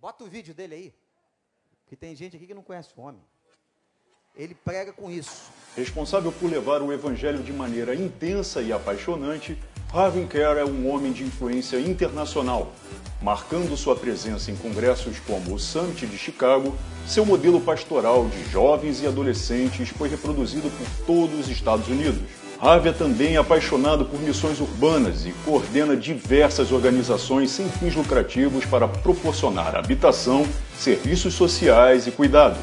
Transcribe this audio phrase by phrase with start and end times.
[0.00, 0.94] Bota o vídeo dele aí.
[1.86, 3.20] Que tem gente aqui que não conhece o homem.
[4.36, 5.50] Ele prega com isso.
[5.76, 9.58] Responsável por levar o evangelho de maneira intensa e apaixonante,
[9.92, 12.72] Harvey Kerr é um homem de influência internacional,
[13.20, 16.76] marcando sua presença em congressos como o Summit de Chicago.
[17.06, 22.47] Seu modelo pastoral de jovens e adolescentes foi reproduzido por todos os Estados Unidos.
[22.60, 28.88] Harvey é também apaixonado por missões urbanas e coordena diversas organizações sem fins lucrativos para
[28.88, 30.44] proporcionar habitação,
[30.76, 32.58] serviços sociais e cuidado.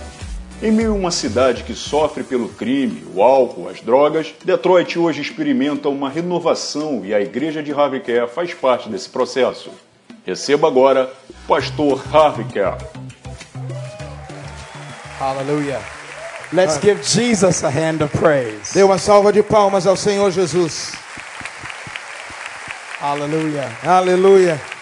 [0.61, 5.21] Em meio a uma cidade que sofre pelo crime, o álcool, as drogas, Detroit hoje
[5.21, 9.69] experimenta uma renovação e a igreja de Harvey Care faz parte desse processo.
[10.25, 12.83] Receba agora o pastor Harvey Care.
[15.19, 15.94] Hallelujah.
[16.53, 18.73] Let's give Jesus a hand of praise.
[18.73, 20.93] Dê uma salva de palmas ao Senhor Jesus.
[22.99, 23.69] Hallelujah.
[23.83, 24.74] Aleluia.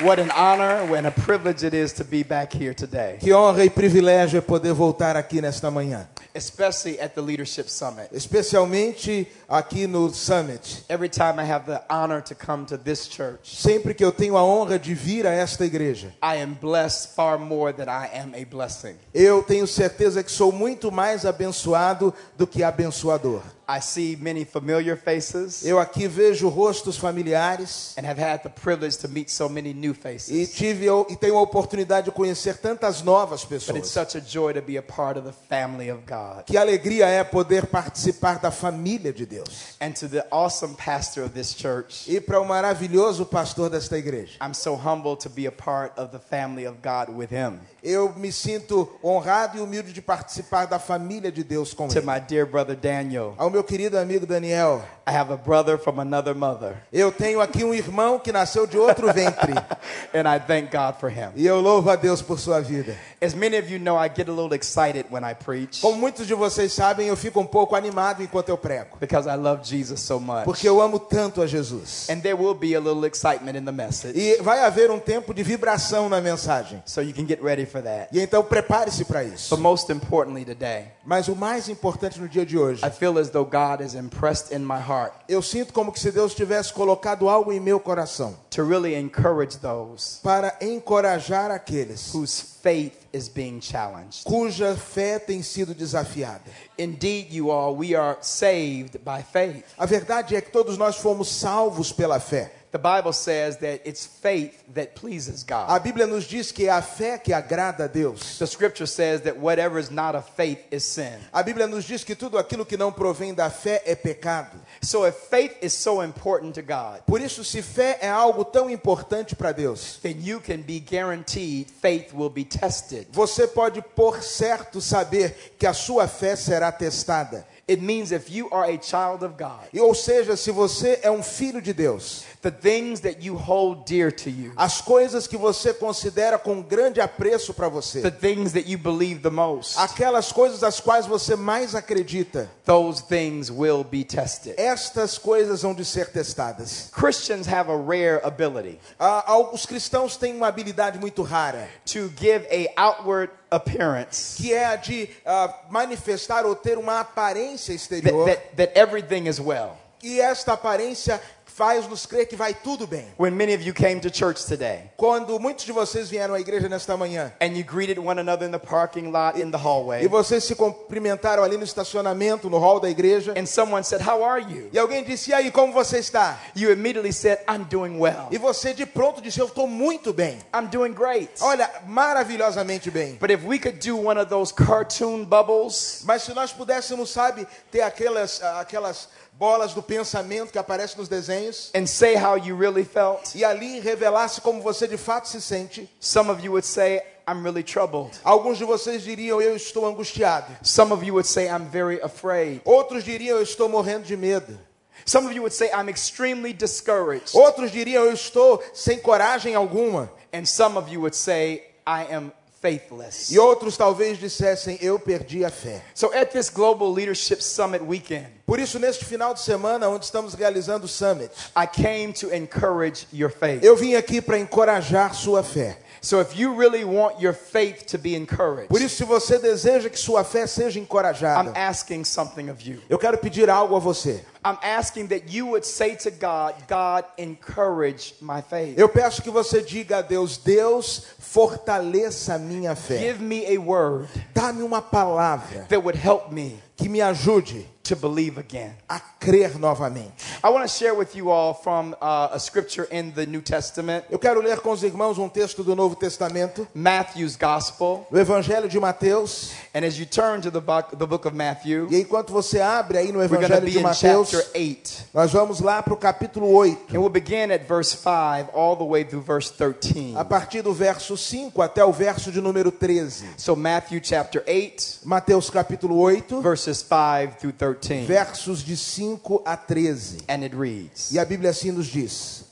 [0.00, 3.64] What an honor and a privilege it is to be back here today, Que honra
[3.64, 8.08] e privilégio é poder voltar aqui nesta manhã, especially at the Leadership Summit.
[8.12, 10.84] especialmente aqui no Summit.
[10.88, 14.36] Every time I have the honor to come to this church, Sempre que eu tenho
[14.36, 18.34] a honra de vir a esta igreja, I am blessed far more than I am
[18.34, 18.96] a blessing.
[19.14, 23.42] eu tenho certeza que sou muito mais abençoado do que abençoador.
[23.66, 28.98] I see many familiar faces Eu aqui vejo rostos familiares and have had the privilege
[28.98, 30.52] to meet so many new e faces.
[30.54, 33.86] tive e tenho a oportunidade de conhecer tantas novas But it's pessoas.
[33.88, 36.44] such a joy to be a part of the family of God.
[36.46, 39.76] Que alegria é poder participar da família de Deus.
[39.80, 44.36] And to the awesome pastor of this church, E para o maravilhoso pastor desta igreja.
[44.40, 47.60] I'm so humbled to be a part of the family of God with him.
[47.84, 52.06] Eu me sinto honrado e humilde de participar da família de Deus com To ele.
[52.06, 56.34] my dear brother Daniel, Ao meu querido amigo Daniel, I have a brother from another
[56.34, 59.52] mother, eu tenho aqui um irmão que nasceu de outro ventre.
[60.14, 61.28] and I thank God for him.
[61.36, 62.96] E eu louvo a Deus por sua vida.
[63.22, 66.26] As many of you know, I get a little excited when I preach Como muitos
[66.26, 68.96] de vocês sabem, eu fico um pouco animado enquanto eu prego.
[68.98, 70.44] because I love Jesus so much.
[70.44, 72.08] Porque eu amo tanto a Jesus.
[72.08, 75.34] And there will be a little excitement in the message, E vai haver um tempo
[75.34, 76.82] de vibração na mensagem.
[76.86, 78.08] so you can get ready for that.
[78.12, 79.54] E então prepare-se para isso.
[79.54, 83.30] But most importantly, today, Mas o mais importante no dia de hoje, I feel as
[83.30, 87.28] though God is impressed in my heart eu sinto como que se Deus tivesse colocado
[87.28, 93.60] algo em meu coração to really encourage those para encorajar aqueles whose faith is being
[93.60, 94.24] challenged.
[94.24, 96.42] cuja fé tem sido desafiada.
[96.78, 99.64] Indeed, you all, we are saved by faith.
[99.76, 102.52] A verdade é que todos nós fomos salvos pela fé.
[102.74, 105.70] The Bible says that it's faith that pleases God.
[105.70, 108.36] A Bíblia nos diz que é a fé que agrada a Deus.
[108.36, 111.20] The scripture says that whatever is not of faith is sin.
[111.32, 114.58] A Bíblia nos diz que tudo aquilo que não provém da fé é pecado.
[114.82, 118.68] So if faith is so important to God, Por isso, se fé é algo tão
[118.68, 123.06] importante para Deus, then you can be guaranteed faith will be tested.
[123.12, 127.46] você pode por certo saber que a sua fé será testada.
[127.66, 131.10] It means if you are a child of God, E, ou seja, se você é
[131.10, 135.36] um filho de Deus, the things that you hold dear to you, as coisas que
[135.36, 140.30] você considera com grande apreço para você, the things that you believe the most, aquelas
[140.30, 144.54] coisas às quais você mais acredita, those things will be tested.
[144.58, 146.90] estas coisas vão de ser testadas.
[146.92, 152.46] Christians have a rare ability Ah, alguns cristãos têm uma habilidade muito rara, to give
[152.50, 158.26] a outward appearance que é a de ah, manifestar ou ter uma aparência that, exterior,
[158.26, 159.76] that, that everything is well.
[160.02, 161.20] e esta aparência
[161.54, 163.06] faz-nos crer que vai tudo bem.
[163.18, 166.68] When many of you came to church today Quando muitos de vocês vieram à igreja
[166.68, 170.08] nesta manhã and you greeted one another in the parking lot in the e hallway,
[170.08, 174.42] vocês se cumprimentaram ali no estacionamento, no hall da igreja, and someone said, How are
[174.42, 174.68] you?
[174.72, 178.28] e alguém disse: "E aí, como você está?" You immediately said, I'm doing well.
[178.30, 181.30] E você de pronto disse: "Eu estou muito bem." I'm doing great.
[181.40, 183.16] Olha, maravilhosamente bem.
[183.20, 187.46] But if we could do one of those cartoon bubbles Mas se nós pudéssemos, sabe,
[187.70, 189.08] ter aquelas ah, aquelas
[189.38, 193.80] bolas do pensamento que aparecem nos desenhos and say how you really felt, e ali
[193.80, 198.18] revelasse como você de fato se sente, some of you would say, I'm really troubled.
[198.22, 202.60] alguns de vocês diriam: "Eu estou angustiado." Some of you would say, I'm very afraid.
[202.64, 204.58] Outros diriam: "Eu estou morrendo de medo."
[205.06, 207.34] Some of you would say, I'm extremely discouraged.
[207.34, 212.32] Outros diriam: "Eu estou sem coragem alguma." And some of you would say, I am
[212.64, 213.30] faithless.
[213.30, 215.82] E outros talvez dissessem: Eu perdi a fé.
[215.94, 220.34] So at this Global Leadership Summit weekend, Por isso, neste final de semana, onde estamos
[220.34, 223.62] realizando o Summit, I came to encourage your faith.
[223.62, 225.78] eu vim aqui para encorajar sua fé.
[226.04, 229.88] So if you really want your faith to be encouraged, Por isso, se você deseja
[229.88, 232.78] que sua fé seja I'm encorajada, asking something of you.
[232.90, 234.22] eu quero pedir algo a você.
[234.44, 238.78] I'm asking that you would say to God, God, encourage my faith.
[238.78, 242.98] Eu peço que você diga a Deus: Deus, fortaleça a minha fé.
[242.98, 247.94] Give me a word Dá-me uma palavra that would help me que me ajude to
[247.96, 248.74] believe again.
[248.88, 250.12] a crer novamente.
[250.42, 254.04] I want to share with you all from uh, a scripture in the New Testament,
[254.10, 258.06] Eu quero ler com os irmãos um texto do Novo Testamento, Matthew's Gospel.
[258.10, 259.52] no Evangelho de Mateus.
[259.74, 262.98] And as you turn to the book, the book of Matthew, E enquanto você abre
[262.98, 265.04] aí no Evangelho de Mateus, chapter 8.
[265.12, 268.84] nós vamos lá para o capítulo 8, And we'll begin at verse 5 all the
[268.84, 270.14] way through verse 13.
[270.16, 273.26] a partir do verso 5 até o verso de número 13.
[273.36, 277.73] So, Matthew chapter 8, Mateus capítulo 8, verses 5 through 13.
[278.06, 280.18] Versos de 5 a 13.
[280.28, 282.44] And it reads E a Bíblia assim nos diz: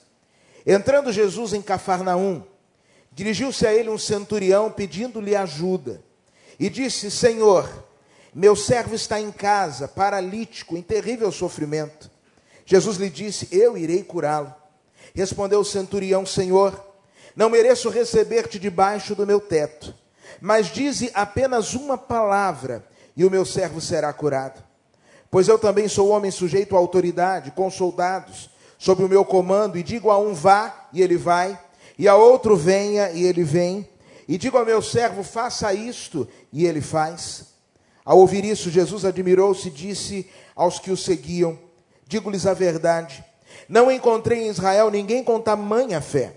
[0.66, 2.42] Entrando Jesus em Cafarnaum,
[3.12, 6.02] dirigiu-se a ele um centurião pedindo-lhe ajuda.
[6.58, 7.68] E disse: Senhor,
[8.34, 12.10] meu servo está em casa, paralítico, em terrível sofrimento.
[12.64, 14.54] Jesus lhe disse: Eu irei curá-lo.
[15.14, 16.92] Respondeu o centurião: Senhor,
[17.34, 19.94] não mereço receber-te debaixo do meu teto,
[20.40, 22.86] mas dize apenas uma palavra,
[23.16, 24.62] e o meu servo será curado.
[25.32, 29.82] Pois eu também sou homem sujeito à autoridade, com soldados, sob o meu comando, e
[29.82, 31.58] digo a um vá, e ele vai,
[31.98, 33.88] e a outro venha, e ele vem,
[34.28, 37.46] e digo ao meu servo, faça isto, e ele faz.
[38.04, 41.58] Ao ouvir isso, Jesus admirou-se e disse aos que o seguiam:
[42.06, 43.24] Digo-lhes a verdade,
[43.66, 46.34] não encontrei em Israel ninguém com tamanha fé.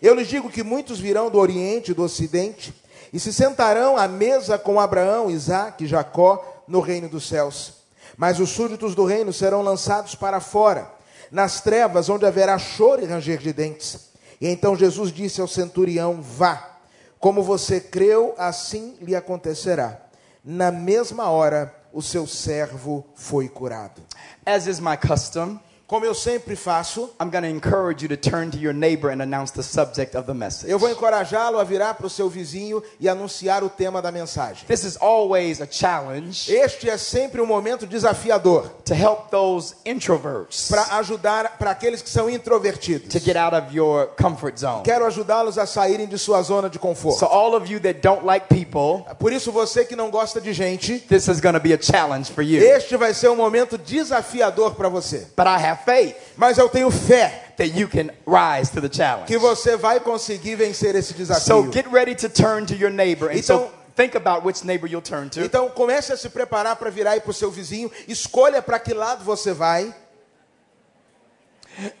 [0.00, 2.72] Eu lhes digo que muitos virão do Oriente e do Ocidente
[3.12, 7.77] e se sentarão à mesa com Abraão, Isaque e Jacó no reino dos céus.
[8.18, 10.90] Mas os súditos do reino serão lançados para fora,
[11.30, 14.08] nas trevas onde haverá choro e ranger de dentes.
[14.40, 16.78] E então Jesus disse ao centurião: Vá,
[17.20, 20.02] como você creu, assim lhe acontecerá.
[20.44, 24.02] Na mesma hora, o seu servo foi curado.
[24.44, 28.50] As is my custom, Como eu sempre faço, I'm going to encourage you to turn
[28.50, 30.70] to your neighbor and announce the subject of the message.
[30.70, 34.66] eu vou encorajá-lo a virar para o seu vizinho e anunciar o tema da mensagem.
[34.66, 40.68] This is always a challenge Este é sempre um momento desafiador to help those introverts
[40.68, 43.08] para ajudar para aqueles que são introvertidos.
[43.08, 44.82] to get out of your comfort zone.
[44.84, 47.18] Quero ajudá-los a saírem de sua zona de conforto.
[47.20, 50.52] So, all of you that don't like people, Por isso, você que não gosta de
[50.52, 52.62] gente, this is going to be a challenge for you.
[52.62, 55.26] este vai ser um momento desafiador para você.
[55.34, 59.26] But I have faith Mas eu tenho fé that you can rise to the challenge.
[59.26, 61.72] que você vai conseguir vencer esse So desafio.
[61.72, 63.28] get ready to turn to your neighbor.
[63.30, 65.40] And so Então- think about which neighbor you'll turn to.
[65.42, 67.90] Então comece a se preparar para virar aí para o seu vizinho.
[68.06, 69.92] Escolha para que lado você vai.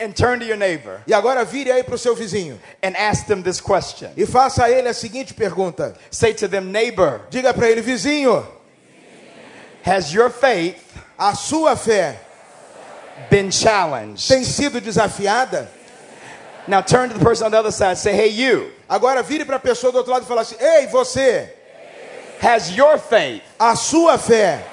[0.00, 2.58] And turn to your neighbor E agora vire aí para o seu vizinho.
[2.82, 4.10] and ask them this question.
[4.16, 5.94] E faça a ele a seguinte pergunta.
[6.10, 8.44] Say to them, neighbor, Diga para ele, vizinho,
[9.84, 10.76] has your faith
[11.16, 12.18] a sua fé
[13.30, 14.28] been challenged?
[14.28, 15.68] tem sido desafiada?
[16.66, 17.96] Now turn to the person on the other side.
[17.96, 20.86] Say, hey, you, Agora vire para a pessoa do outro lado e fala assim: Ei,
[20.86, 21.52] você,
[22.40, 24.64] has your faith a sua fé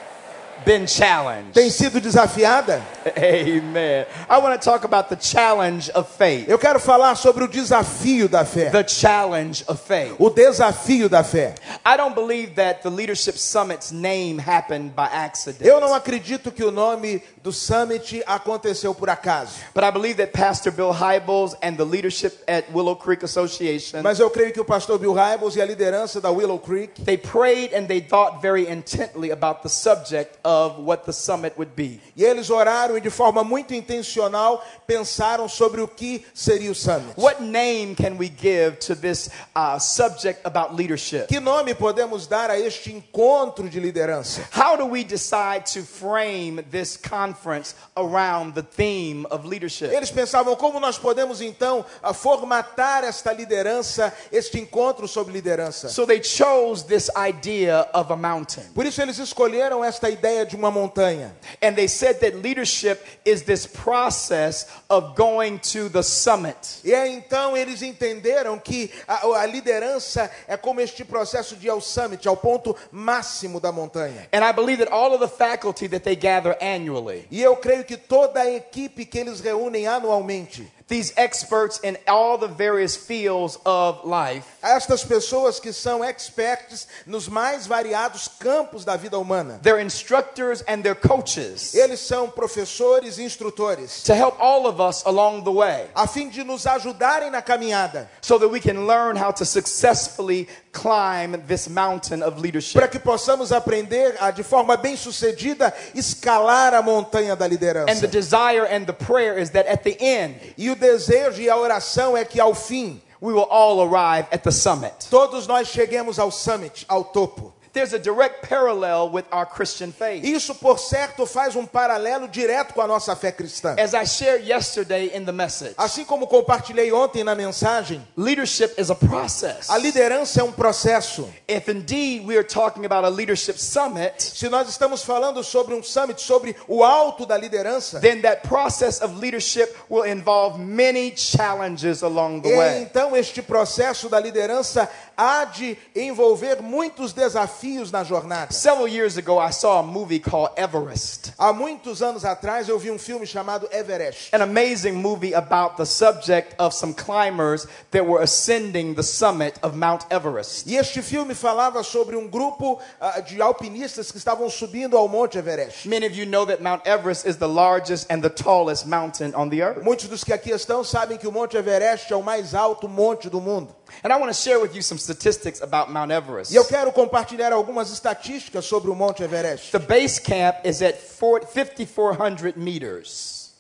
[0.63, 1.54] been challenged?
[1.54, 2.81] tem sido desafiada?
[3.18, 4.06] Amen.
[4.30, 6.48] I want to talk about the challenge of faith.
[6.48, 8.69] Eu quero falar sobre o desafio da fé.
[8.69, 10.16] The challenge of faith.
[10.19, 11.56] O desafio da fé.
[11.86, 15.66] I don't believe that the Leadership Summit's name happened by accident.
[15.66, 19.56] Eu não acredito que o nome do summit aconteceu por acaso.
[19.74, 24.20] But I believe that Pastor Bill Hybels and the leadership at Willow Creek Association, Mas
[24.20, 27.74] eu creio que o pastor Bill Hybels e a liderança da Willow Creek, they prayed
[27.74, 32.00] and they thought very intently about the subject of what the summit would be.
[32.16, 37.18] e eles oraram e de forma muito intencional pensaram sobre o que seria o summit.
[37.18, 41.28] What name can we give to this uh, subject about leadership?
[41.28, 44.42] Que nome podemos dar a este encontro de liderança?
[44.52, 49.92] How do we decide to frame this conference around the theme of leadership?
[49.92, 51.84] Eles pensavam como nós podemos então
[52.14, 55.90] formatar esta liderança, este encontro sobre liderança.
[55.90, 58.64] So they chose this idea of a mountain.
[58.74, 61.36] Por isso eles escolheram esta ideia de uma montanha.
[61.62, 66.58] And they said that leadership is this process of going to the summit.
[66.84, 71.70] E aí, então eles entenderam que a, a liderança é como este processo de ir
[71.70, 74.27] ao summit, ao ponto máximo da montanha.
[74.34, 77.84] And I believe that all of the faculty that they gather annually, E eu creio
[77.84, 83.58] que toda a equipe que eles reúnem anualmente, these experts in all the various fields
[83.65, 89.80] of life, estas pessoas que são experts nos mais variados campos da vida humana, they're
[89.82, 95.44] instructors and they're coaches eles são professores e instrutores, to help all of us along
[95.44, 99.32] the way a fim de nos ajudarem na caminhada, so that we can learn how
[99.32, 102.92] to successfully climb this mountain of para leadership.
[102.92, 108.08] que possamos aprender a, de forma bem sucedida, escalar a montanha da And the liderança.
[108.12, 110.36] desire and the prayer is that at the end,
[110.75, 114.51] o desejo e a oração é que ao fim, we will all arrive at the
[114.51, 114.94] summit.
[115.10, 117.53] todos nós cheguemos ao summit, ao topo.
[117.75, 120.24] There's a direct parallel with our Christian faith.
[120.24, 123.75] Isso, por certo, faz um paralelo direto com a nossa fé cristã.
[123.77, 128.89] As I shared yesterday in the message, Assim como compartilhei ontem na mensagem, leadership is
[128.89, 129.70] a process.
[129.70, 131.27] a liderança é um processo.
[131.50, 135.84] If indeed we are talking about a leadership summit, Se nós estamos falando sobre um
[135.84, 142.01] summit, sobre o alto da liderança, then that process of leadership will involve many challenges
[142.03, 142.84] along the way.
[142.84, 148.51] então este processo da liderança há de envolver muitos desafios na jornada.
[148.53, 152.91] Several years ago, I saw a movie called Everest, Há muitos anos atrás eu vi
[152.91, 154.34] um filme chamado Everest.
[154.34, 159.75] an amazing movie about the subject of some climbers that were ascending the summit of
[159.75, 160.67] Mount Everest.
[160.67, 165.38] E este filme falava sobre um grupo ah, de alpinistas que estavam subindo ao Monte
[165.38, 165.88] Everest.
[165.88, 169.50] Many of you know that Mount Everest is the largest and the tallest mountain on
[169.50, 169.84] the earth.
[169.84, 173.29] Muitos dos que aqui estão sabem que o Monte Everest é o mais alto monte
[173.29, 173.75] do mundo.
[174.04, 176.51] And I want to share with you some statistics about Mount Everest.
[176.51, 179.72] E eu quero compartilhar algumas estatísticas sobre o Monte Everest.
[179.72, 183.54] The base camp is at 40 5,400 meters.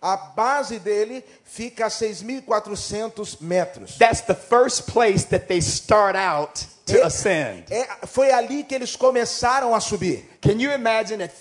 [0.00, 3.98] A base dele fica a 6.400 metros.
[3.98, 7.64] That's the first place that they start out to É- ascend.
[7.70, 10.24] é- foi ali que eles começaram a subir.
[10.40, 11.32] Can you imagine at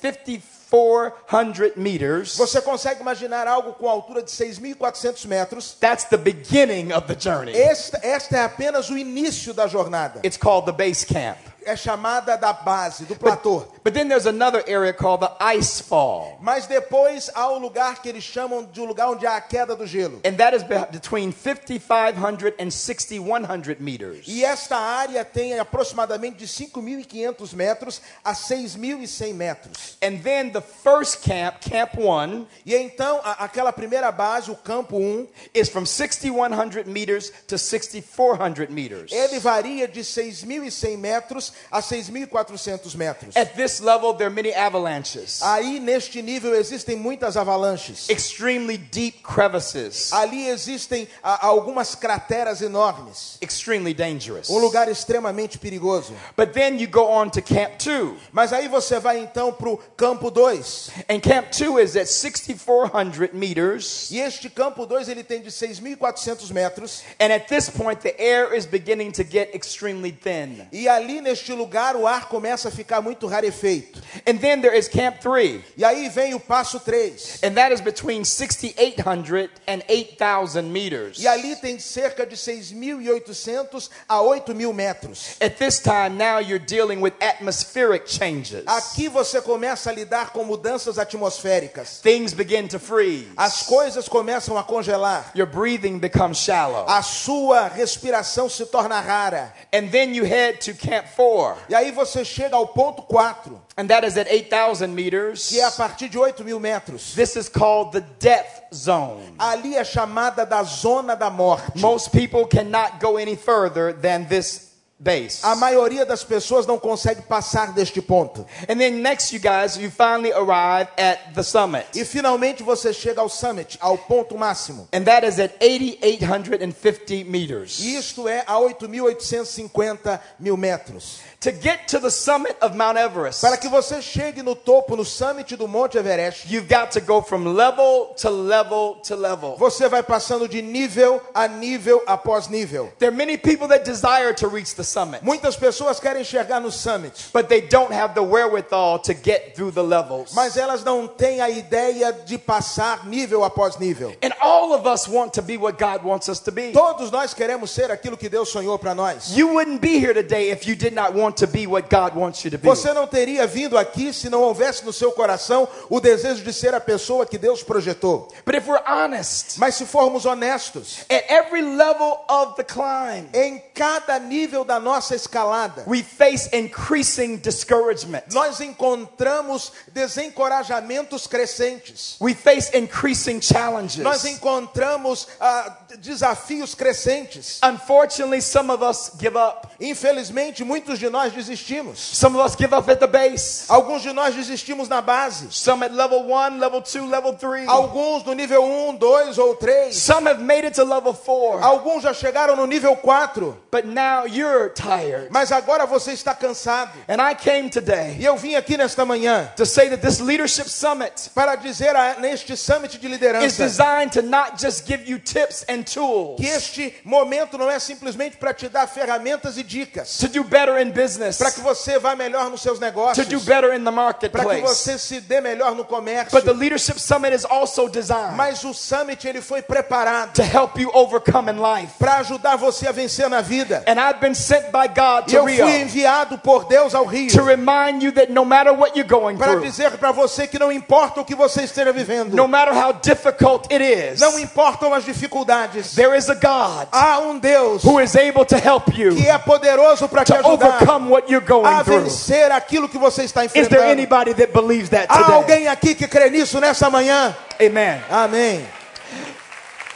[0.69, 2.35] 5,400 meters?
[2.37, 5.75] Você consegue imaginar algo com altura de 6.400 metros?
[5.79, 7.55] That's the beginning of the journey.
[7.55, 10.19] Esta, esta é apenas o início da jornada.
[10.23, 11.37] It's called the base camp.
[11.67, 13.65] É chamada da base, do platô.
[13.83, 16.37] But then there's another area called the ice fall.
[16.41, 19.75] Mas depois há o lugar que eles chamam de um lugar onde há a queda
[19.75, 20.21] do gelo.
[20.25, 24.25] And that is be- between 5,500 and 6,100 meters.
[24.27, 29.97] E esta área tem aproximadamente de 5.500 metros a 6.100 metros.
[30.01, 34.97] And then the first camp, Camp 1, E então, a- aquela primeira base, o campo
[34.97, 39.11] 1, is from 6,100 meters to 6,400 meters.
[39.11, 43.35] ele varia de 6.100 metros a 6.400 metros.
[43.35, 48.09] At this level, there are many avalanches, Aí, neste nível, existem muitas avalanches.
[48.09, 53.37] extremely deep crevices, Ali existem a- algumas crateras enormes.
[53.41, 54.49] extremely dangerous.
[54.49, 56.13] Um lugar extremamente perigoso.
[56.35, 58.15] But then you go on to Camp 2.
[58.31, 60.89] Mas aí você vai então para o campo 2.
[61.09, 64.09] And Camp 2 is at 6,400 meters.
[64.11, 67.03] E este campo 2 ele tem de 6.400 metros.
[67.19, 70.67] And at this point, the air is beginning to get extremely thin.
[70.71, 74.01] E ali neste lugar o ar começa a ficar muito rarefeito.
[74.27, 75.61] And then there is Camp 3.
[75.75, 77.39] E aí vem o passo 3.
[77.43, 81.19] And that is between 6,800 and 8,000 meters.
[81.19, 85.35] E ali tem cerca de 6.800 a 8.000 metros.
[85.41, 88.63] At this time, now you're dealing with atmospheric changes.
[88.65, 91.99] Aqui você começa a lidar com mudanças atmosféricas.
[92.01, 93.27] Things begin to freeze.
[93.37, 95.31] As coisas começam a congelar.
[95.35, 96.85] Your breathing becomes shallow.
[96.87, 99.53] A sua respiração se torna rara.
[99.73, 101.36] And then you head to Camp 4.
[101.69, 105.47] E aí você chega ao ponto 4, And that is at 8,000 meters.
[105.49, 107.13] que é a partir de 8 mil metros.
[107.13, 109.35] This is called the death zone.
[109.37, 111.79] Ali é chamada da zona da morte.
[111.79, 114.66] Most people cannot go any further than this
[114.99, 115.39] base.
[115.43, 118.45] A maioria das pessoas não consegue passar deste ponto.
[118.67, 121.85] And then next, you guys, you finally arrive at the summit.
[121.95, 124.87] E finalmente você chega ao summit, ao ponto máximo.
[124.93, 127.79] And that is at 8,850 meters.
[127.79, 131.19] E isto é a 8.850 mil metros.
[131.41, 135.05] To get to the summit of Mount Everest, Para que você chegue no topo, no
[135.05, 139.55] summit do Monte Everest, you've got to go from level to level to level.
[139.55, 142.91] você vai passando de nível a nível após nível.
[142.97, 146.71] There are many people that desire to reach the summit, Muitas pessoas querem chegar no
[146.71, 150.33] summit, but they don't have the wherewithal to get through the levels.
[150.33, 154.11] mas elas não têm a ideia de passar nível após nível.
[154.23, 156.71] And all of us want to be what God wants us to be.
[156.71, 159.37] Todos nós queremos ser aquilo que Deus sonhou para nós.
[159.37, 162.43] You wouldn't be here today if you did not want to be what God wants
[162.43, 162.67] you to be.
[162.67, 166.73] Você não teria vindo aqui se não houvesse no seu coração o desejo de ser
[166.73, 168.27] a pessoa que Deus projetou.
[168.45, 173.61] But if we're honest, Mas se formos honestos, at every level of the climb, em
[173.73, 178.23] cada nível da nossa escalada, we face increasing discouragement.
[178.33, 182.15] nós encontramos desencorajamentos crescentes.
[182.19, 184.03] We face increasing challenges.
[184.03, 187.59] Nós encontramos ah, desafios crescentes.
[187.63, 189.67] Unfortunately, some of us give up.
[189.79, 191.97] Infelizmente, muitos de nós desistimos.
[191.97, 193.65] Some of us give up at the base.
[193.69, 195.47] Alguns de nós desistimos na base.
[195.51, 197.65] Some at level one, level two, level three.
[197.67, 199.93] Alguns no nível 1, 2 ou 3.
[199.93, 201.61] Some have made it to level four.
[201.63, 203.57] Alguns já chegaram no nível 4.
[203.71, 205.29] But now you're tired.
[205.31, 206.91] Mas agora você está cansado.
[207.07, 210.69] And I came today E eu vim aqui nesta manhã to say that this leadership
[210.69, 215.19] summit para dizer a, neste summit de is liderança designed to not just give you
[215.19, 220.17] tips and tools que este momento não é simplesmente para te dar ferramentas e dicas,
[220.17, 221.06] to do better in business,
[221.37, 223.95] para que você vá melhor nos seus to negócios, do better in the para que
[223.95, 224.61] marketplace.
[224.61, 226.31] você se dê melhor no comércio.
[226.31, 230.77] But the leadership summit is also designed Mas o summit ele foi preparado to help
[230.77, 231.93] you overcome in life.
[231.99, 233.83] para ajudar você a vencer na vida.
[233.87, 237.31] And I've been sent by God to eu Rio fui enviado por Deus ao Rio
[237.31, 240.59] to remind you that no matter what you're going para through, dizer para você que
[240.59, 244.93] não importa o que você esteja vivendo, no matter how difficult it is, não importam
[244.93, 249.15] as dificuldades, there is a God há um Deus who is able to help you
[249.15, 252.97] que é poderoso para te to ajudar overcome what you're going a vencer aquilo que
[252.97, 253.91] você está Is there enfrentando.
[253.91, 255.23] anybody that believes that today?
[255.23, 257.35] Há alguém aqui que crê nisso nessa manhã?
[257.61, 258.01] Amen.
[258.09, 258.65] Amém.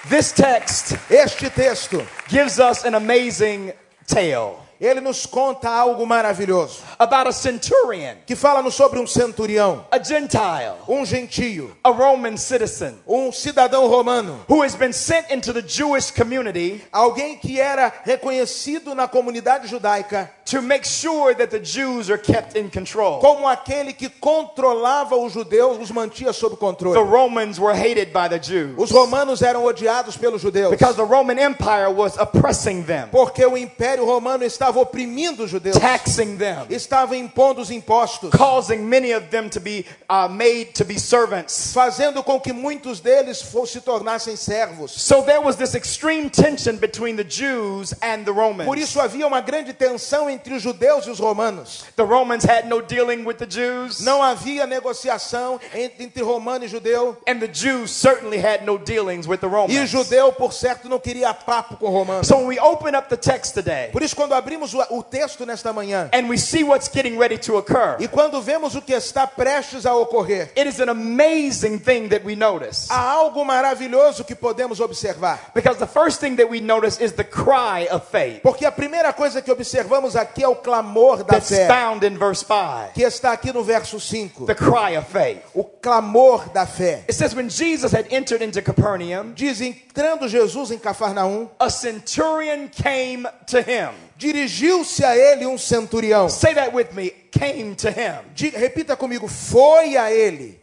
[0.09, 3.71] This text Este texto, gives us an amazing
[4.07, 9.99] tale ele nos conta algo maravilhoso, about a centurion, que fala-nos sobre um centurião, a
[10.01, 15.61] Gentile, um gentio, a Roman citizen, um cidadão romano, who has been sent into the
[15.61, 20.31] Jewish community alguém que era reconhecido na comunidade judaica.
[20.45, 23.19] to make sure that the Jews are kept in control.
[23.21, 27.05] como aquele que controlava os judeus, os mantinha sob The controle.
[27.05, 28.75] Romans were hated by the Jews.
[28.77, 33.55] Os romanos eram odiados pelos judeus, because the Roman Empire was oppressing them, porque o
[33.55, 39.27] império romano estava oprimindo os judeus, taxing them, estava impondo os impostos, causing many of
[39.27, 41.71] them to be uh, made to be servants.
[41.73, 44.91] fazendo com que muitos deles se tornassem servos.
[44.91, 48.65] So there was this extreme tension between the Jews and the Romans.
[48.67, 51.85] Por isso havia uma grande tensão entre os judeus e os romanos.
[51.95, 56.67] The Romans had no dealing with the Jews, Não havia negociação entre, entre romano e
[56.67, 57.17] judeu.
[57.27, 59.89] and the Jews certainly had no dealings with the E o Romans.
[59.89, 62.23] judeu, por certo, não queria papo com o romano.
[62.23, 65.45] So when we open up the text today Por isso, quando abrimos o, o texto
[65.45, 68.93] nesta manhã and we see what's getting ready to occur, e quando vemos o que
[68.93, 72.87] está prestes a ocorrer, it is an amazing thing that we notice.
[72.89, 75.51] há algo maravilhoso que podemos observar.
[75.53, 79.13] Because the first thing that we notice is the cry of faith Porque a primeira
[79.13, 82.93] coisa que observamos aqui é o clamor da fé, found in verse 5.
[82.93, 84.45] que está aqui no verso 5.
[84.45, 85.41] The cry of faith.
[85.53, 87.03] O clamor da fé.
[87.07, 92.67] It says, when Jesus had entered into Capernaum, Diz, entrando Jesus em Cafarnaum, a centurion
[92.69, 93.89] came to him.
[94.21, 96.29] Dirigiu-se a ele um centurião.
[96.29, 97.09] Say that with me.
[97.31, 98.21] Came to him.
[98.35, 100.60] Diga- repita comigo, foi a ele.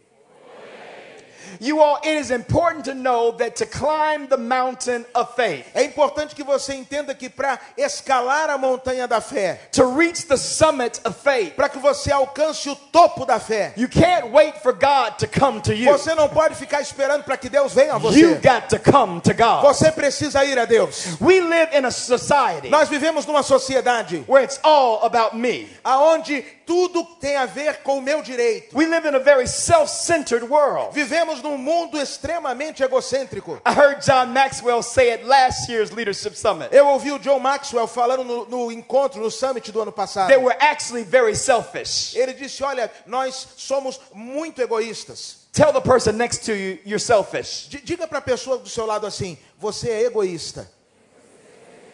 [1.59, 5.83] You all, it is important to know that to climb the mountain of faith, É
[5.83, 10.99] importante que você entenda que para escalar a montanha da fé, to reach the summit
[11.05, 15.17] of faith, para que você alcance o topo da fé, you can't wait for God
[15.19, 15.91] to come to you.
[15.91, 18.35] você não pode ficar esperando para que Deus venha a You você.
[18.41, 19.61] got to come to God.
[19.63, 21.17] Você precisa ir a Deus.
[21.19, 25.67] We live in a society Nós vivemos numa sociedade where it's all about me.
[25.83, 28.77] aonde tudo tem a ver com o meu direito.
[28.77, 30.93] We live in a very self-centered world.
[30.93, 33.61] Vivemos num mundo extremamente egocêntrico.
[33.65, 37.87] I heard John Maxwell say at last year's leadership summit Eu ouvi o John Maxwell
[37.87, 40.29] falando no, no encontro, no summit do ano passado.
[40.29, 42.15] that we're actually very selfish.
[42.15, 45.47] Ele disse: Olha, nós somos muito egoístas.
[45.51, 47.67] Tell the person next to you you're selfish.
[47.83, 50.69] Diga para a pessoa do seu lado assim: Você é egoísta.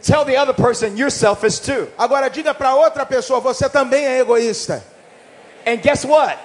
[0.01, 1.87] Tell the other person you're selfish too.
[1.97, 4.83] Agora diga para outra pessoa: Você também é egoísta.
[5.65, 6.37] And guess what?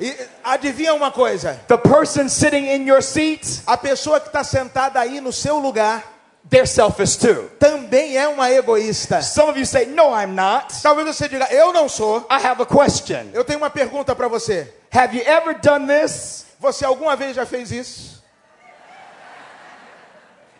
[0.00, 1.60] E adivinha uma coisa?
[1.66, 6.04] The person sitting in your seat, A pessoa que está sentada aí no seu lugar
[6.48, 7.50] they're selfish too.
[7.58, 9.20] também é uma egoísta.
[9.20, 10.72] Some of you say, No, I'm not.
[10.82, 12.20] Talvez você diga: Eu não sou.
[12.30, 13.30] I have a question.
[13.34, 14.72] Eu tenho uma pergunta para você.
[14.92, 16.46] Have you ever done this?
[16.60, 18.18] Você alguma vez já fez isso?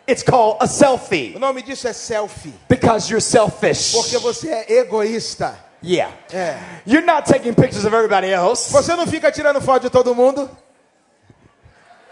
[0.07, 2.53] It's called a selfie O nome disso é selfie.
[2.67, 3.91] because you're selfish.
[3.93, 5.57] Porque você é egoísta.
[5.81, 6.11] Yeah.
[6.31, 6.57] É.
[6.85, 8.71] You're not taking pictures of everybody else.
[8.71, 10.49] Você não fica tirando foto de todo mundo.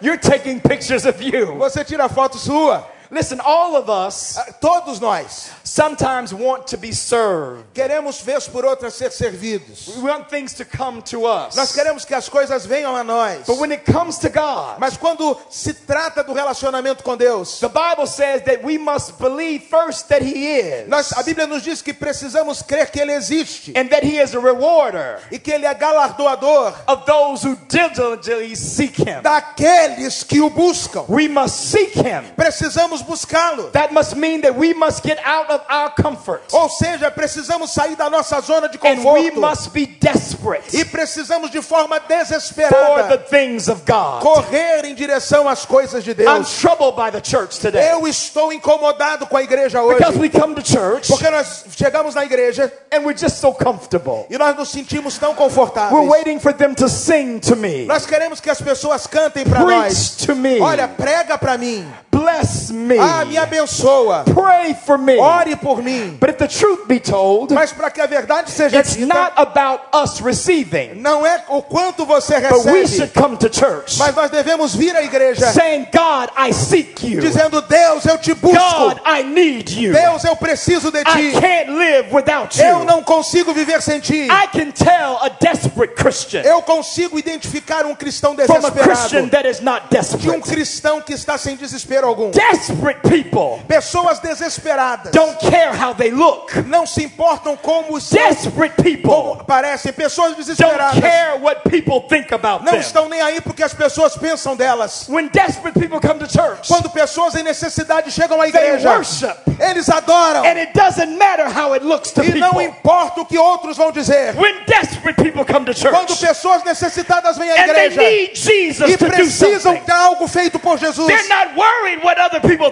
[0.02, 1.58] You're taking pictures of you.
[1.58, 2.88] Você tira foto sua.
[3.10, 7.64] Listen, all of us Ah, Todos nós sometimes want to be served.
[7.74, 9.88] queremos vez por outra ser servidos.
[9.96, 11.56] We want things to come to us.
[11.56, 13.46] Nós queremos que as coisas venham a nós.
[13.46, 17.70] But when it comes to God, Mas quando se trata do relacionamento com Deus, the
[17.70, 21.82] Bible says that we must believe first that He is, nós, a Bíblia nos diz
[21.82, 25.66] que precisamos crer que Ele existe and that He is a rewarder e que Ele
[25.66, 29.22] é galardoador of those who diligently seek Him.
[29.22, 31.06] daqueles que o buscam.
[31.08, 33.70] We must seek Him Precisamos precisamos buscá-lo.
[33.72, 36.42] That must mean that we must get out of our comfort.
[36.54, 39.40] Ou seja, precisamos sair da nossa zona de And we conforto.
[39.42, 44.22] must be desperate E precisamos de forma for the desesperada things of God.
[44.22, 46.60] correr em direção às coisas de I'm Deus.
[46.62, 47.92] troubled by the church today.
[47.92, 49.98] Eu estou incomodado com a igreja hoje.
[50.00, 54.26] Because we come to church Porque nós chegamos na igreja and we're just so comfortable.
[54.30, 56.08] e nós nos sentimos tão We're confortáveis.
[56.10, 57.86] waiting for them to sing to me.
[57.86, 60.16] Nós queremos que as pessoas cantem para nós.
[60.26, 60.60] to me.
[60.60, 61.88] Olha, prega para mim.
[62.12, 62.87] Bless me.
[63.00, 64.24] Ah, me abençoa.
[64.34, 65.18] Pray for me.
[65.18, 66.18] Ore por mim.
[66.20, 69.34] But if the truth be told, Mas para que a verdade seja it's dita, not
[69.36, 73.98] about us receiving, não é o quanto você but we recebe, should come to church
[73.98, 77.20] mas nós devemos vir à igreja saying, God, I seek you.
[77.22, 78.58] dizendo: Deus, eu te busco.
[78.58, 79.94] God, I need you.
[79.94, 81.32] Deus, eu preciso de I ti.
[81.40, 82.86] can't live without Eu you.
[82.86, 84.28] não consigo viver sem ti.
[84.28, 89.30] I can tell a desperate Christian Eu consigo identificar um cristão from a Christian desesperado
[89.32, 90.42] that is not de um desperate.
[90.42, 92.30] cristão que está sem desespero algum.
[92.32, 96.54] Desperate people Pessoas desesperadas don't care how they look.
[96.68, 99.92] não se importam como Desperate people como parecem.
[99.94, 102.82] Pessoas don't desesperadas care what people think about não them.
[102.82, 105.08] estão nem aí porque as pessoas pensam delas.
[105.10, 109.36] When desperate people come to church, Quando pessoas em necessidade chegam à they igreja, worship.
[109.60, 110.44] eles adoram.
[110.46, 112.62] And it doesn't matter how it looks to E não people.
[112.64, 114.36] importa o que outros vão dizer.
[114.36, 118.36] When desperate people come to Quando church pessoas necessitadas vêm à and they igreja need
[118.36, 122.67] Jesus e precisam de algo feito por Jesus, they're not worried what other people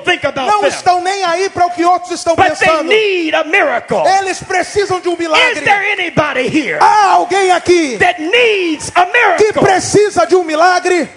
[0.46, 2.90] não estão nem aí para o que outros estão But they pensando.
[2.90, 4.04] need a miracle.
[4.20, 5.62] Eles precisam de um Is milagre.
[5.62, 9.62] there anybody here Há alguém aqui that needs a que miracle?
[9.62, 11.10] precisa de um milagre?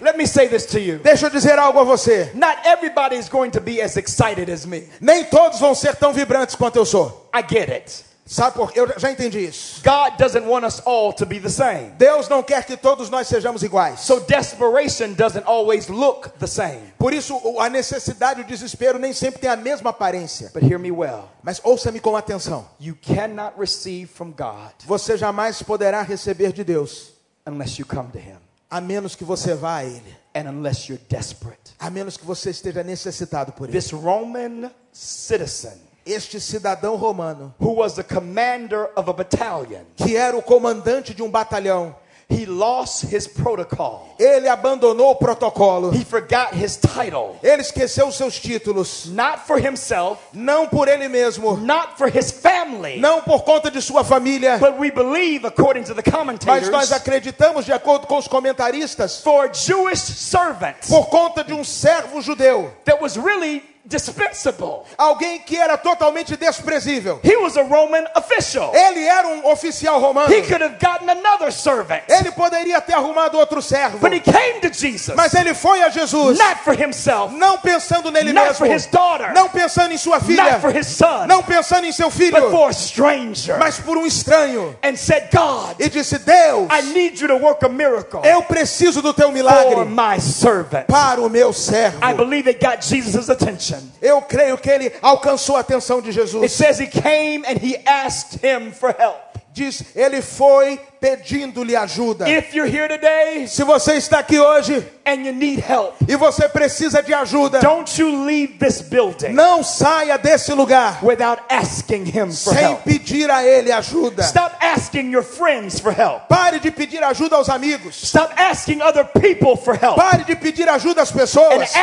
[0.00, 0.98] Let me say this to you.
[0.98, 2.30] Deixa eu dizer algo a você.
[2.34, 4.86] Not everybody is going to be as excited as me.
[5.00, 7.26] Nem todos vão ser tão vibrantes quanto eu sou.
[7.34, 8.04] I get it.
[8.26, 8.80] Sabe por quê?
[8.80, 9.82] Eu já entendi isso.
[9.84, 11.90] God doesn't want us all to be the same.
[11.98, 14.00] Deus não quer que todos nós sejamos iguais.
[14.00, 16.94] So desperation doesn't always look the same.
[16.98, 20.50] Por isso, a necessidade e o desespero nem sempre têm a mesma aparência.
[20.54, 21.28] But hear me well.
[21.42, 22.66] Mas ouça-me com atenção.
[22.80, 27.12] You cannot receive from God Você jamais poderá receber de Deus
[27.46, 28.38] unless you come to Him
[28.70, 30.16] a menos que você vá a Ele.
[30.34, 31.74] and unless you're desperate.
[31.78, 33.78] A menos que você esteja necessitado por Ele.
[33.78, 40.36] This Roman citizen Este cidadão romano, who was the commander of a battalion, que era
[40.36, 41.96] o comandante de um batalhão,
[42.28, 44.14] he lost his protocol.
[44.18, 45.94] ele abandonou o protocolo.
[45.94, 47.36] He forgot his title.
[47.42, 49.06] Ele esqueceu os seus títulos.
[49.06, 51.56] Not for himself, Não por ele mesmo.
[51.58, 54.58] not for his family, Não por conta de sua família.
[54.58, 59.20] but we believe, according to the Mas commentators, nós acreditamos, de acordo com os comentaristas,
[59.22, 62.70] for a Jewish servant por conta de um servo judeu.
[62.84, 64.82] that was really dispensable.
[64.96, 67.20] Alguém que era totalmente desprezível.
[67.22, 68.72] He was a Roman official.
[68.74, 70.28] Ele era um oficial romano.
[70.32, 73.98] He could have gotten another servant, Ele poderia ter arrumado outro servo.
[73.98, 76.38] but he came to Jesus, Mas ele foi a Jesus.
[76.38, 78.66] not for himself, Não pensando nele Not mesmo.
[78.66, 79.32] for his daughter.
[79.34, 80.60] Não pensando em sua not filha.
[80.60, 82.50] for his son, Não pensando em seu but filho.
[82.50, 84.76] for a stranger, Mas por um estranho.
[84.82, 89.02] and said, God, E disse: Deus, I need you to work a miracle eu preciso
[89.02, 90.86] do teu for milagre my servant.
[90.86, 91.98] para o meu servo.
[92.02, 93.73] I believe it got Jesus' attention.
[94.02, 96.52] Eu creio que ele alcançou a atenção de It Jesus.
[96.52, 99.16] says he came and he asked him for help.
[99.52, 102.26] Diz: Ele foi pedindo-lhe ajuda.
[102.26, 106.48] If you're here today Se você está aqui hoje and you need help, e você
[106.48, 112.32] precisa de ajuda, don't you leave this building não saia desse lugar without asking him
[112.32, 112.82] for sem help.
[112.84, 114.22] pedir a ele ajuda.
[114.22, 116.22] Stop asking your friends for help.
[116.28, 118.02] Pare de pedir ajuda aos amigos.
[118.02, 119.96] Stop asking other people for help.
[119.96, 121.74] Pare de pedir ajuda às pessoas.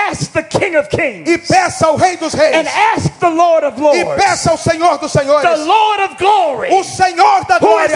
[0.89, 1.29] Kings.
[1.29, 2.67] E peça ao Rei dos Reis.
[3.21, 4.23] Lord of E Lords.
[4.23, 5.60] peça ao Senhor dos Senhores.
[5.60, 6.73] Lord glory.
[6.73, 7.95] O Senhor da glória.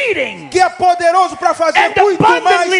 [0.00, 2.70] Exceeding Que é poderoso para fazer And muito mais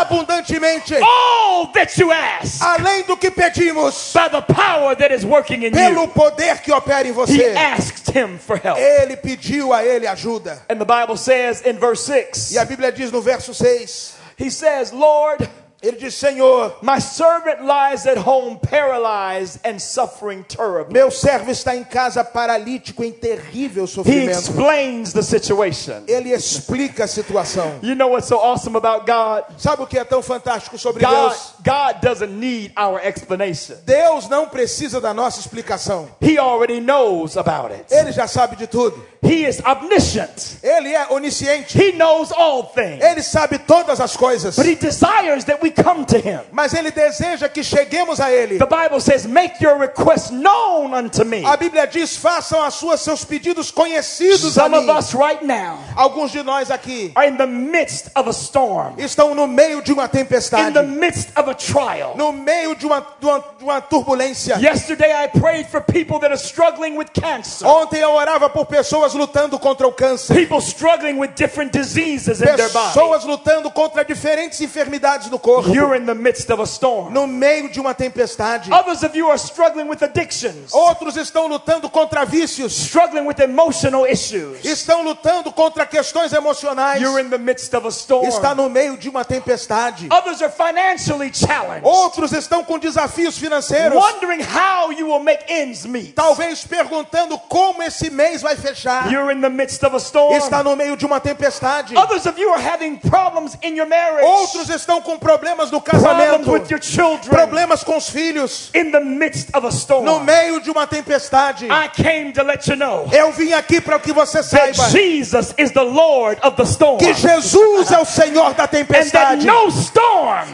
[0.00, 0.94] abundantemente.
[1.02, 4.12] all that you ask Além do que pedimos.
[4.14, 6.08] by the power that is working in Pelo you.
[6.08, 7.54] poder que opera em He você.
[7.56, 8.78] asked him for help.
[8.78, 10.62] Ele pediu a ele ajuda.
[10.68, 14.14] And the Bible says in verse 6, E a Bíblia diz no verso 6.
[14.38, 15.48] he says, Lord,
[15.82, 20.92] Ele diz: Senhor, my servant lies at home paralyzed and suffering terribly.
[20.92, 24.38] meu servo está em casa paralítico em terrível He sofrimento.
[24.38, 26.04] explains the situation.
[26.06, 27.80] Ele explica a situação.
[27.82, 29.42] You know what's so awesome about God?
[29.58, 31.54] Sabe o que é tão fantástico sobre God, Deus?
[31.64, 33.74] God doesn't need our explanation.
[33.84, 36.08] Deus não precisa da nossa explicação.
[36.20, 37.92] He already knows about it.
[37.92, 39.04] Ele já sabe de tudo.
[39.24, 40.58] He is omniscient.
[40.62, 41.76] Ele é onisciente.
[41.76, 43.02] He knows all things.
[43.02, 44.54] Ele sabe todas as coisas.
[44.56, 46.40] But he desires that we come to him.
[46.52, 48.58] Mas ele deseja que cheguemos a ele.
[48.58, 51.44] The Bible says, Make your requests known unto me.
[51.44, 54.92] A Bíblia diz: façam as suas seus pedidos conhecidos a Some of mim.
[54.98, 59.34] us right now Alguns de nós aqui are in the midst of a storm, estão
[59.34, 62.14] no meio de uma in tempestade, the midst of a trial.
[62.16, 64.56] no meio de uma, de uma, de uma turbulência.
[64.58, 67.66] Yesterday I prayed for people that are struggling with cancer.
[67.66, 72.44] Ontem eu orava por pessoas lutando contra o câncer, People struggling with different diseases in
[72.44, 72.92] their body.
[72.94, 77.12] pessoas lutando contra diferentes enfermidades no corpo, You're in the midst of a storm.
[77.12, 78.72] no meio de uma tempestade.
[78.72, 84.06] Others of you are struggling with addictions, Outros estão lutando contra vícios, struggling with emotional
[84.06, 84.64] issues.
[84.64, 87.00] estão lutando contra questões emocionais.
[87.00, 88.26] You're in the midst of a storm.
[88.26, 90.08] Está no meio de uma tempestade.
[90.10, 95.84] Others are financially challenged, Outros estão com desafios financeiros, wondering how you will make ends
[95.86, 96.14] meet.
[96.14, 99.10] talvez perguntando como esse mês vai fechar.
[99.12, 100.34] You're in the midst of a storm.
[100.36, 101.96] Está no meio de uma tempestade.
[101.96, 106.46] Others of you are having problems in your marriage, Outros estão com problemas no problems
[106.46, 107.28] casamento, with your children.
[107.28, 111.66] problemas com os filhos, In the midst of a storm, no meio de uma tempestade.
[111.66, 115.70] I came to let you know Eu vim aqui para que você saiba Jesus is
[115.72, 119.46] the Lord of the storm, que Jesus é o Senhor da tempestade.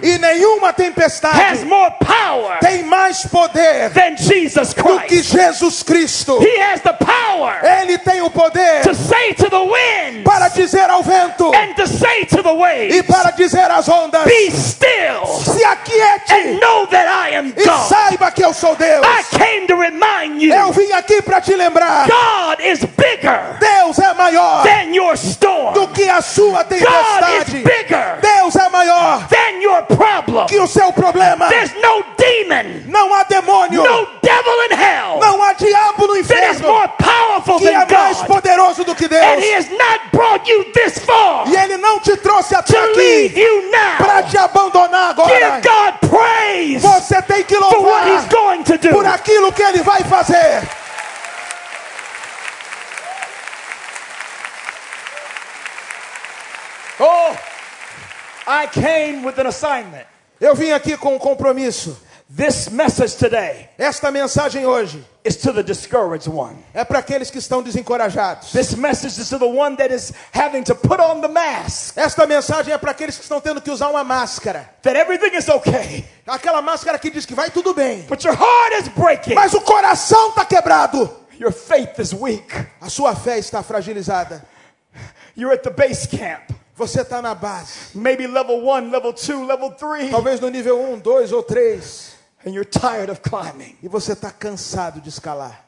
[0.03, 5.33] E nenhuma has tempestade more power tem mais poder than Jesus do que Christ.
[5.33, 6.39] Jesus Cristo.
[6.41, 10.89] He has the power Ele tem o poder to say to the wind para dizer
[10.91, 12.49] ao vento and to say to the
[12.91, 14.23] e para dizer às ondas:
[14.79, 17.89] still se aquiete and know that I am e God.
[17.89, 19.05] saiba que eu sou Deus.
[19.05, 23.99] I came to remind you Eu vim aqui para te lembrar: God is bigger Deus
[23.99, 25.73] é maior than your storm.
[25.75, 27.63] do que a sua God is tempestade.
[27.65, 30.47] bigger Deus é maior than your problem.
[30.47, 31.49] que o seu problema.
[31.49, 36.51] There's no demon, Não há demônio, no devil in hell não há diabo no that
[36.51, 38.27] is inferno more powerful que é than mais God.
[38.27, 39.45] poderoso do que And Deus.
[39.45, 43.35] He has not brought you this far E Ele não te trouxe até aqui
[43.99, 45.61] para te abandonar agora.
[45.61, 48.91] Give God praise Você tem que for what He's louvar going to do.
[48.91, 50.63] por aquilo que Ele vai fazer.
[57.01, 57.37] Oh,
[58.47, 60.07] I came with an assignment.
[60.41, 61.97] Eu vim aqui com um compromisso.
[62.31, 66.63] This message today Esta mensagem hoje is to the discouraged one.
[66.75, 68.53] é para aqueles que estão desencorajados.
[68.53, 72.27] This message is to the one that is having to put on the mask Esta
[72.27, 74.69] mensagem é para aqueles que estão tendo que usar uma máscara.
[74.83, 78.75] that everything is okay, Aquela máscara que diz que vai tudo bem, but your heart
[78.83, 79.35] is breaking.
[79.35, 81.11] mas o coração está quebrado.
[81.41, 82.53] Your faith is weak.
[82.81, 84.45] A sua fé está fragilizada.
[85.35, 86.43] You're at the base camp.
[86.77, 87.97] Você está na base.
[87.97, 92.08] Maybe level one, level two, level three, Talvez no nível 1, 2 ou 3.
[93.83, 95.68] E você está cansado de escalar.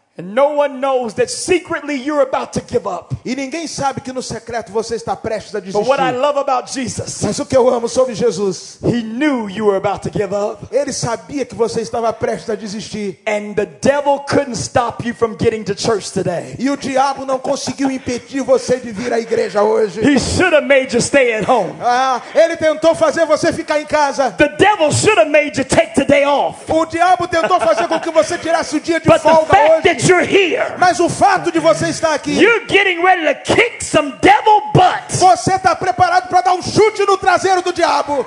[3.25, 6.21] E ninguém sabe que no secreto você está prestes a But what I desistir.
[6.21, 10.09] love about Jesus, Mas o que eu amo sobre Jesus, He knew you were about
[10.09, 10.67] to give up.
[10.73, 13.19] ele sabia que você estava prestes a desistir.
[13.27, 16.55] And the devil couldn't stop you from getting to church today.
[16.59, 20.01] E o diabo não conseguiu impedir você de vir à igreja hoje.
[20.01, 21.75] He should have made you stay at home.
[21.83, 24.31] Ah, ele tentou fazer você ficar em casa.
[24.33, 26.61] The devil should have made you take today off.
[26.69, 29.83] O diabo tentou fazer com que você tirasse o dia de folga hoje.
[30.11, 34.13] You're here, Mas o fato de você estar aqui, you're getting ready to kick some
[34.21, 35.17] devil butt.
[35.17, 38.27] você está preparado para dar um chute no traseiro do diabo.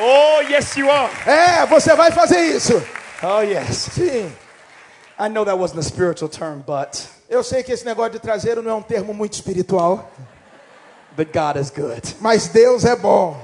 [0.00, 1.10] Oh, yes, you are.
[1.26, 2.82] É, você vai fazer isso.
[3.22, 3.90] Oh, yes.
[3.92, 4.32] Sim.
[5.18, 8.60] I know that wasn't a spiritual term, but Eu sei que esse negócio de traseiro
[8.62, 10.10] não é um termo muito espiritual,
[11.16, 12.16] but God is good.
[12.20, 13.40] mas Deus é bom.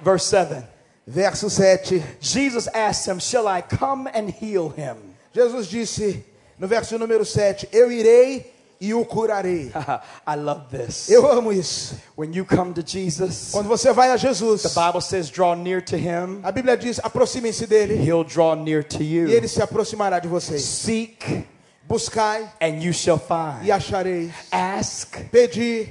[0.00, 0.64] Verse 7.
[1.06, 2.02] Verso 7.
[2.20, 4.96] Jesus asked him, Shall I come and heal him?
[5.34, 6.24] Jesus disse
[6.58, 8.46] no verso número 7: Eu irei
[8.80, 9.70] e o curarei.
[10.26, 11.08] I love this.
[11.08, 11.94] Eu amo isso.
[12.16, 15.80] When you come to Jesus, Quando você vai a Jesus, the Bible says, draw near
[15.82, 19.28] to him, a Bíblia diz: aproximem-se dele he'll draw near to e you.
[19.28, 20.62] ele se aproximará de vocês.
[20.62, 21.44] Seek,
[21.88, 23.70] Buscai and you shall e find.
[23.70, 24.32] achareis.
[24.50, 25.88] Ask, Pedi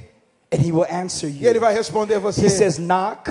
[0.52, 1.62] and he will answer e ele you.
[1.62, 2.50] vai responder He você.
[2.50, 3.30] says, knock,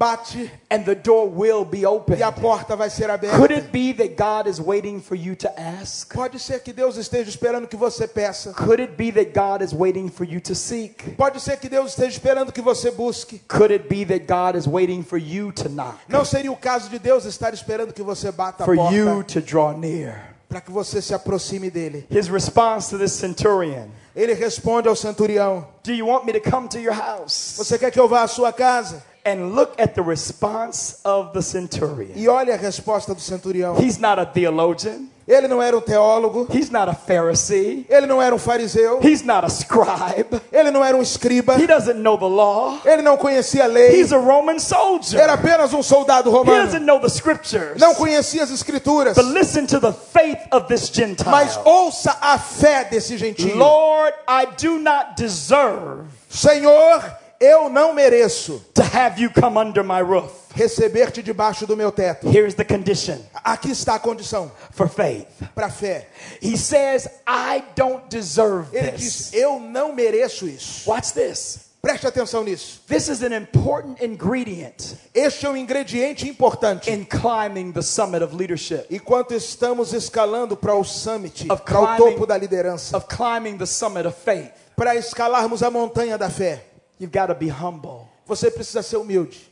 [0.00, 2.16] Bate and the door will be open.
[2.18, 3.52] e a porta vai ser Could aberta.
[3.54, 6.14] it be that God is waiting for you to ask?
[6.14, 8.54] Pode ser que Deus esteja esperando que você peça.
[8.54, 11.16] Could it be that God is waiting for you to seek?
[11.18, 13.40] Pode ser que Deus esteja esperando que você busque.
[13.46, 15.98] Could it be that God is waiting for you to knock?
[16.08, 19.34] Não seria o caso de Deus estar esperando que você bata a For you porta
[19.34, 20.34] to draw near?
[20.48, 22.06] para que você se aproxime dele.
[22.10, 26.68] His response to this centurion Ele responde ao centurião: Do you want me to come
[26.68, 27.54] to your house?
[27.58, 29.09] Você quer que eu vá à sua casa?
[29.30, 32.12] And look at the response of the centurion.
[32.16, 33.76] E olha a resposta do centurião.
[33.78, 35.08] He's not a theologian.
[35.28, 37.86] Ele não era um teólogo, He's not a Pharisee.
[37.88, 40.40] ele não era um fariseu, He's not a scribe.
[40.50, 42.80] ele não era um escriba, He doesn't know the law.
[42.84, 45.20] ele não conhecia a lei, He's a Roman soldier.
[45.20, 47.78] era apenas um soldado He romano, doesn't know the scriptures.
[47.80, 49.14] não conhecia as escrituras.
[49.14, 51.30] But listen to the faith of this Gentile.
[51.30, 53.56] Mas ouça a fé desse gentio.
[53.56, 57.04] Lord, I do not deserve Senhor,
[57.40, 60.30] eu não mereço to have you come under my roof.
[60.54, 62.28] receber-te debaixo do meu teto.
[62.28, 65.26] Here's the condition Aqui está a condição for faith.
[65.54, 66.08] para fé.
[66.42, 69.00] He says, I don't deserve Ele this.
[69.00, 70.88] diz: Eu não mereço isso.
[70.90, 71.70] Watch this.
[71.80, 72.82] Preste atenção nisso.
[72.86, 76.90] This is an important ingredient Este é um ingrediente importante.
[76.90, 82.26] in climbing the summit of leadership, Enquanto estamos escalando para o summit, para o topo
[82.26, 84.50] da liderança, of climbing the summit of faith.
[84.76, 86.64] para escalarmos a montanha da fé,
[87.00, 88.06] You've got to be humble.
[88.26, 89.50] você precisa ser humilde.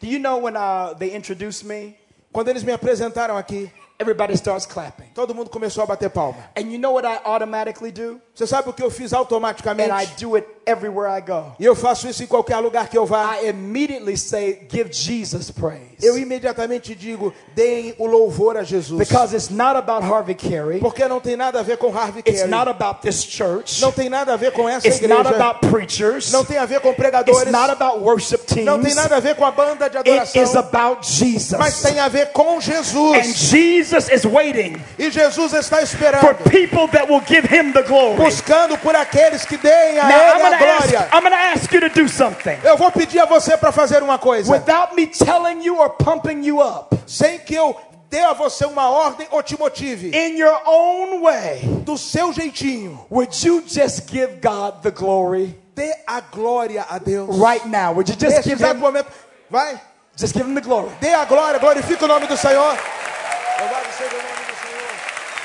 [0.00, 1.96] Do you know when uh, they introduced me,
[2.32, 5.11] Quando eles me apresentaram aqui, everybody starts clapping.
[5.14, 6.38] Todo mundo começou a bater palma.
[6.56, 8.20] And you know what I automatically do?
[8.34, 10.24] Você sabe o que eu fiz And I automaticamente?
[10.24, 11.52] do it everywhere I go.
[11.58, 13.36] E eu faço isso em qualquer lugar que eu vá.
[13.42, 15.96] I immediately say, give Jesus praise.
[16.02, 18.98] Eu imediatamente digo: deem o louvor a Jesus.
[19.06, 20.78] Because it's not about Harvey Carey.
[20.80, 22.50] Porque não tem nada a ver com Harvey It's Carey.
[22.50, 23.80] not about this church.
[23.82, 25.36] Não tem nada a ver com essa It's not igreja.
[25.36, 26.32] about preachers.
[26.32, 27.52] Não tem a ver com It's pregadores.
[27.52, 28.64] not about worship teams.
[28.66, 30.60] Não tem nada a ver com a banda de It is adoração.
[30.60, 31.58] about Jesus.
[31.58, 33.26] Mas tem a ver com And Jesus.
[33.36, 36.50] Jesus is waiting E Jesus está for esperando.
[36.50, 38.16] people that will give him the glory.
[38.16, 41.00] Buscando por aqueles que deem a Now I'm Ele gonna a glória.
[41.00, 42.58] ask, I'm ask you to do something.
[42.62, 44.52] Eu vou pedir a você para fazer uma coisa.
[44.52, 46.96] Without me telling you or pumping you up.
[47.06, 47.74] Sem que eu
[48.08, 50.10] dê a você uma ordem ou te motive.
[50.16, 53.04] In your own way, Do seu jeitinho.
[53.10, 57.36] would you just give God the glory Dê a glória a Deus.
[57.38, 57.92] right now?
[57.92, 59.08] Would you just Nesse give him momento.
[59.50, 59.80] Vai.
[60.16, 60.90] just give him the glory?
[61.00, 61.58] Dê a glória.
[61.58, 62.76] Glorifica o nome do Senhor.
[63.58, 64.92] Louvado seja o nome do Senhor.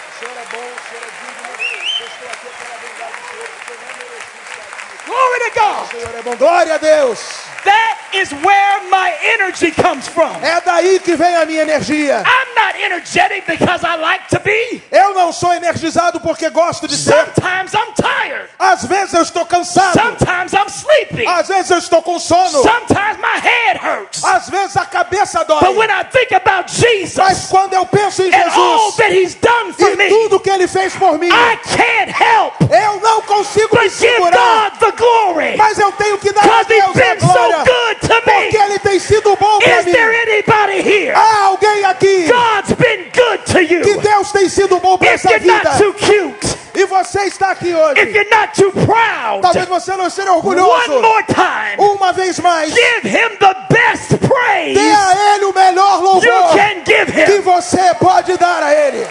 [0.10, 1.48] O Senhor é bom, o Senhor é digno.
[1.48, 4.97] Eu estou aqui pela bondade do Senhor, porque eu não mereci estar aqui.
[5.08, 5.88] Glory to God.
[5.89, 6.36] Senhor é bom.
[6.36, 7.20] Glória a Deus.
[7.63, 10.36] That is where my energy comes from.
[10.43, 12.24] É daí que vem a minha energia.
[12.26, 14.82] I'm not energetic because I like to be.
[14.91, 17.13] Eu não sou energizado porque gosto de ser.
[17.13, 18.50] Sometimes I'm tired.
[18.60, 19.93] Às vezes eu estou cansado.
[20.00, 21.26] Sometimes I'm sleepy.
[21.28, 22.50] Às vezes eu estou com sono.
[22.63, 24.24] Sometimes my head hurts.
[24.24, 25.76] Às vezes a cabeça But dói.
[25.78, 29.36] when I think about Mas Jesus quando eu penso em and all Jesus that He's
[29.36, 33.22] done for e me, tudo que Ele fez por mim, I can't help eu não
[33.22, 34.72] consigo me but give segurar.
[34.72, 35.56] God the glory.
[35.58, 37.58] Mas eu tenho que dar a Deus a been so glória.
[37.63, 38.63] good to Porque me.
[38.65, 39.91] Ele tem sido bom para Is mim.
[39.91, 41.13] there anybody here?
[41.15, 43.82] Há alguém aqui God's been good to you.
[43.82, 45.64] que Deus tem sido bom para If essa you're vida.
[45.70, 48.02] not too cute, E você está aqui if hoje.
[48.12, 51.02] you're not too proud, Talvez você não seja one orgulhoso.
[51.02, 55.96] more time, Uma vez mais, give Him the best dê praise a Ele o melhor
[55.98, 57.42] you louvor can give que Him.
[57.42, 59.06] você pode dar a Ele.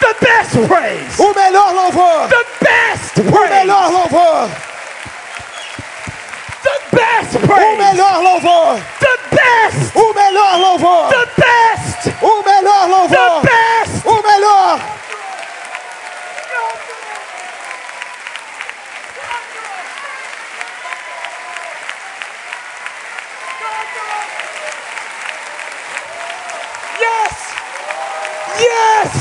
[0.00, 1.20] The best praise.
[1.22, 2.28] O melhor louvor.
[2.28, 3.54] The best O praise.
[3.54, 4.48] melhor louvor.
[6.62, 7.78] The best O praise.
[7.78, 8.80] melhor louvor.
[9.00, 9.96] The best.
[9.96, 11.08] O melhor louvor.
[11.10, 12.00] The best.
[12.22, 13.42] O melhor The louvor.
[13.42, 14.06] best.
[14.06, 14.80] O melhor.
[27.00, 27.34] Yes.
[28.68, 29.12] Yes.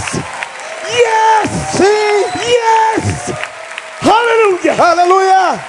[0.91, 1.49] Yes.
[1.77, 2.23] Sim.
[2.41, 3.31] Yes.
[4.01, 4.75] Hallelujah.
[4.77, 5.59] Aleluia.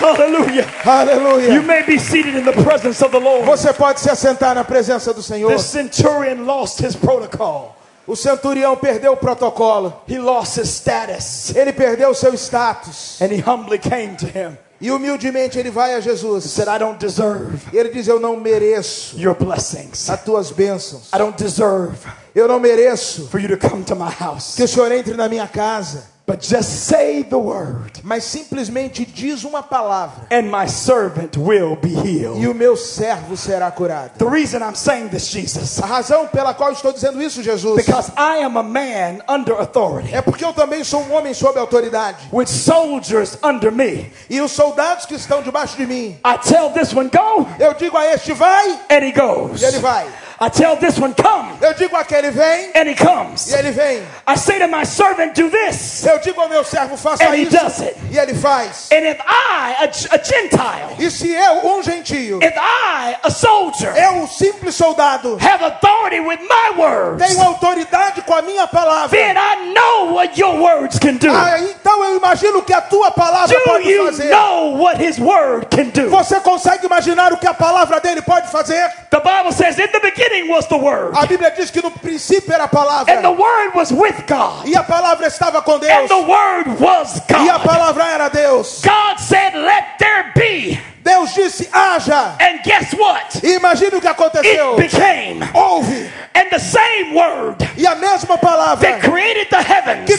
[0.00, 0.66] Hallelujah.
[0.84, 1.54] Aleluia.
[1.54, 3.44] You may be seated in the presence of the Lord.
[3.46, 5.50] Você pode se assentar na presença do Senhor.
[5.50, 7.76] The centurion lost his protocol.
[8.06, 9.92] O centurião perdeu o protocolo.
[10.06, 11.54] He lost his status.
[11.54, 13.20] Ele perdeu o seu status.
[13.20, 14.58] And he humbly came to him.
[14.80, 16.44] E humildemente ele vai a Jesus.
[16.44, 20.10] Said, I don't deserve ele diz: Eu não mereço your blessings.
[20.10, 21.08] as tuas bênçãos.
[21.14, 21.96] I don't deserve
[22.34, 24.54] Eu não mereço for you to come to my house.
[24.56, 26.12] que o Senhor entre na minha casa.
[26.26, 30.26] But just say the word, Mas simplesmente diz uma palavra.
[30.30, 32.46] and my servant will be E healed.
[32.48, 34.12] o meu servo será curado.
[34.16, 38.10] The reason I'm saying this, Jesus, A razão pela qual estou dizendo isso, Jesus, because
[38.16, 42.16] I am a man under authority, é porque eu também sou um homem sob autoridade.
[42.32, 44.10] with soldiers under me.
[44.30, 47.98] E os soldados que estão debaixo de mim, I tell this one, go, eu digo
[47.98, 49.60] a este vai, and he goes.
[49.60, 50.06] e ele vai.
[50.40, 53.50] I tell this one, come, Eu digo àquele vem, and he comes.
[53.50, 54.02] e ele vem.
[54.26, 56.04] I say to my servant, do this.
[56.04, 57.96] Eu digo ao meu servo, faça And he isso, does it.
[58.10, 58.88] e ele faz.
[58.92, 63.92] And if I, a, a Gentile, E se eu, um gentio, if I, a soldier,
[63.96, 69.10] eu, um simples soldado, have authority with my words, tenho autoridade com a minha palavra,
[69.10, 71.30] then I know what your words can do.
[71.30, 74.30] ah, então eu Eu imagino o que a tua palavra Do pode you fazer.
[74.30, 76.08] know what His Word can do?
[76.10, 78.88] Você consegue imaginar o que a palavra dele pode fazer?
[79.10, 82.52] The Bible says, In the beginning was the Word, A Bíblia diz que no princípio
[82.54, 83.12] era a palavra.
[83.12, 86.08] and the Word was with God, E a palavra estava com and Deus.
[86.08, 87.60] the Word was E a God.
[87.62, 88.82] palavra era Deus.
[88.82, 90.78] God said, Let there be.
[91.04, 92.36] Deus disse: haja.
[92.40, 93.42] And guess what?
[93.44, 94.78] E imagine o que aconteceu.
[94.78, 95.40] It became.
[95.40, 96.10] Houve.
[96.34, 99.60] And the same Word E a mesma palavra that created the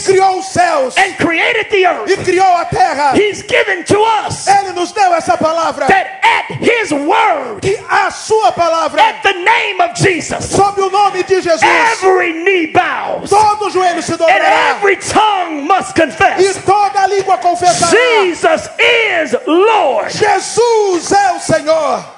[0.05, 3.13] criou os céus and created the e earth, criou a terra.
[3.15, 5.87] He's given to us Ele nos deu essa palavra.
[5.87, 10.89] that at His Word, E a sua palavra, at the name of Jesus, sob o
[10.89, 14.75] nome de Jesus, every knee bows todo joelho se and dobrará.
[14.77, 17.91] every tongue must E confess toda língua confessará.
[17.91, 20.11] Jesus is Lord.
[20.11, 22.14] Jesus é o Senhor.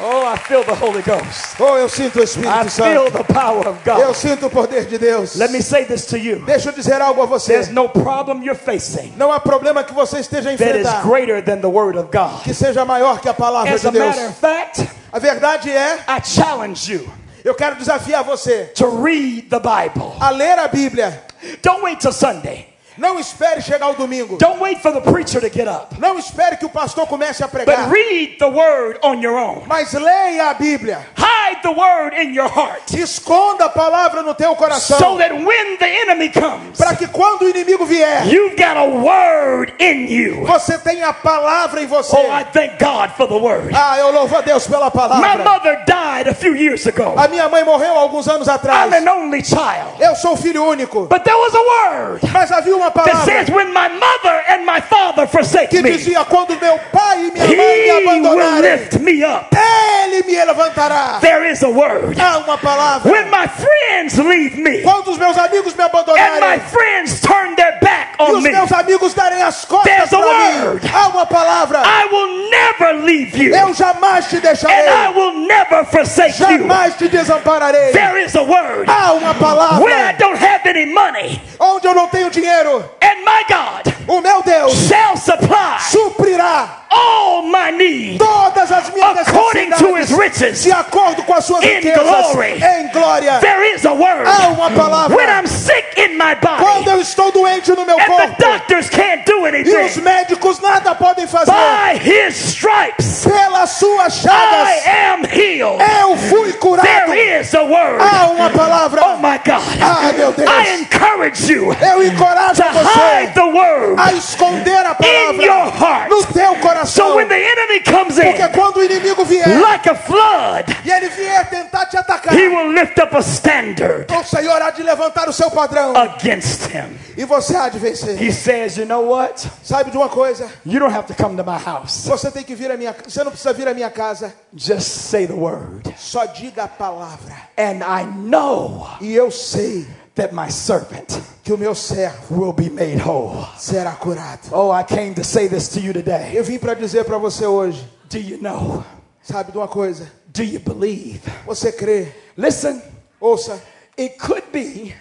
[0.00, 1.54] Oh, I feel the Holy Ghost.
[1.60, 3.18] Oh, eu sinto o I Espírito feel Santo.
[3.18, 4.14] the power of Eu God.
[4.16, 5.36] sinto o poder de Deus.
[5.36, 6.40] Let me say this to you.
[6.44, 7.52] Deixa eu dizer algo a você.
[7.52, 11.40] There's no problem you're facing Não há problema que você esteja a that is greater
[11.40, 12.42] than the Word of God.
[12.42, 14.30] que seja maior que a palavra As de a matter Deus.
[14.30, 17.08] of fact, A verdade é, I challenge you
[17.44, 20.16] eu quero desafiar você to read the Bible.
[20.20, 21.22] a ler a Bíblia.
[21.62, 22.66] Don't wait till Sunday.
[22.96, 24.36] Não espere chegar o domingo.
[24.38, 25.96] Don't wait for the preacher to get up.
[25.98, 27.90] Não espere que o pastor comece a But pregar.
[27.90, 29.62] read the Word on your own.
[29.66, 30.98] Mas leia a Bíblia.
[31.16, 35.18] Hide the Word in your heart Esconda a palavra no teu so coração.
[35.18, 39.74] that when the enemy comes, Para que quando o inimigo vier, you've got a Word
[39.80, 40.44] in you.
[40.46, 42.16] você tenha a palavra em você.
[42.16, 43.74] Oh, I thank God for the Word.
[43.74, 45.44] Ah, eu louvo a Deus pela My palavra.
[45.44, 47.14] mother died a few years ago.
[47.16, 48.86] A minha mãe morreu alguns anos atrás.
[48.92, 50.00] I'm an only child.
[50.00, 51.06] Eu sou filho único.
[51.08, 52.83] But there was a word Mas havia uma
[53.24, 57.30] says, palavra when my mother and my father forsake que dizia: quando meu pai e
[57.32, 59.54] minha mãe me will abandonarem, lift me up.
[59.56, 61.20] ele me levantará.
[61.20, 62.18] There is a word.
[62.18, 63.10] Há uma palavra.
[63.10, 67.54] When my friends leave me Quando os meus amigos me and my abandonarem friends turn
[67.56, 70.90] their back e on os me, meus amigos darem as costas para mim, word.
[70.92, 71.82] há uma palavra.
[71.84, 75.14] I will never leave you Eu jamais te and I deixarei.
[75.14, 76.58] will never forsake you.
[76.58, 77.92] Jamais te desampararei.
[77.92, 78.88] There is a word.
[78.88, 80.18] Há uma When I palavra.
[80.18, 84.74] don't have any money Onde eu não tenho dinheiro, and my God o meu Deus
[84.86, 90.62] shall supply suprirá all my needs todas as minhas according to his necessidades riches.
[90.62, 92.02] de acordo com as suas In riquezas
[92.32, 92.62] glory.
[92.62, 93.38] em glória.
[93.40, 94.26] There is a word.
[94.28, 95.16] Há uma palavra.
[95.16, 98.36] When I'm sick in my Quando body eu estou doente no meu and the corpo
[98.38, 104.14] doctors can't do e os anything, médicos nada podem fazer, by his stripes pelas suas
[104.18, 105.80] I chagas am healed.
[106.02, 106.86] eu fui curado.
[106.86, 108.00] There is a word.
[108.00, 109.02] Há uma palavra.
[109.04, 109.62] Oh my God.
[109.80, 110.48] Ah, meu Deus.
[110.48, 115.70] I encourage you Eu encorajo to hide você the word a esconder a in your
[115.70, 116.10] palavra heart.
[116.10, 117.06] no teu coração.
[117.08, 120.90] So when the enemy comes Porque in quando o inimigo vier like a flood, e
[120.90, 124.82] ele vier tentar te atacar, he will lift up a standard o Senhor há de
[124.82, 126.96] levantar o seu padrão against him.
[127.16, 128.20] e você há de vencer.
[128.20, 129.46] He says, You know what?
[129.62, 130.48] Sabe de uma coisa?
[130.64, 132.04] You don't have to come to my house.
[132.06, 135.26] Você tem que vir à minha você não precisa vir à minha casa, Just say
[135.26, 135.94] the word.
[135.96, 137.34] só diga a palavra.
[137.56, 142.70] And I know E eu sei that my servant que o meu servo will be
[142.70, 143.46] made whole.
[143.58, 144.48] será curado.
[144.52, 146.32] Oh, I came to say this to you today.
[146.34, 148.84] Eu vim para dizer para você hoje, Do you know?
[149.22, 150.10] sabe de uma coisa?
[150.28, 151.20] Do you believe?
[151.46, 152.08] Você crê?
[152.36, 152.80] Listen,
[153.20, 153.60] Ouça,
[153.98, 154.94] it could be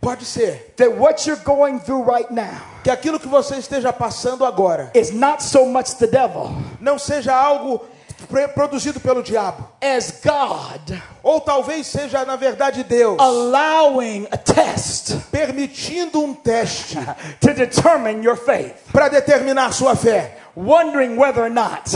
[0.00, 4.44] pode ser that what you're going through right now que aquilo que você esteja passando
[4.44, 7.80] agora is not so much the devil não seja algo
[8.54, 16.22] produzido pelo diabo, as God ou talvez seja na verdade Deus allowing a test permitindo
[16.22, 16.96] um teste
[17.40, 21.90] to determine your faith, para determinar sua fé, wondering whether or not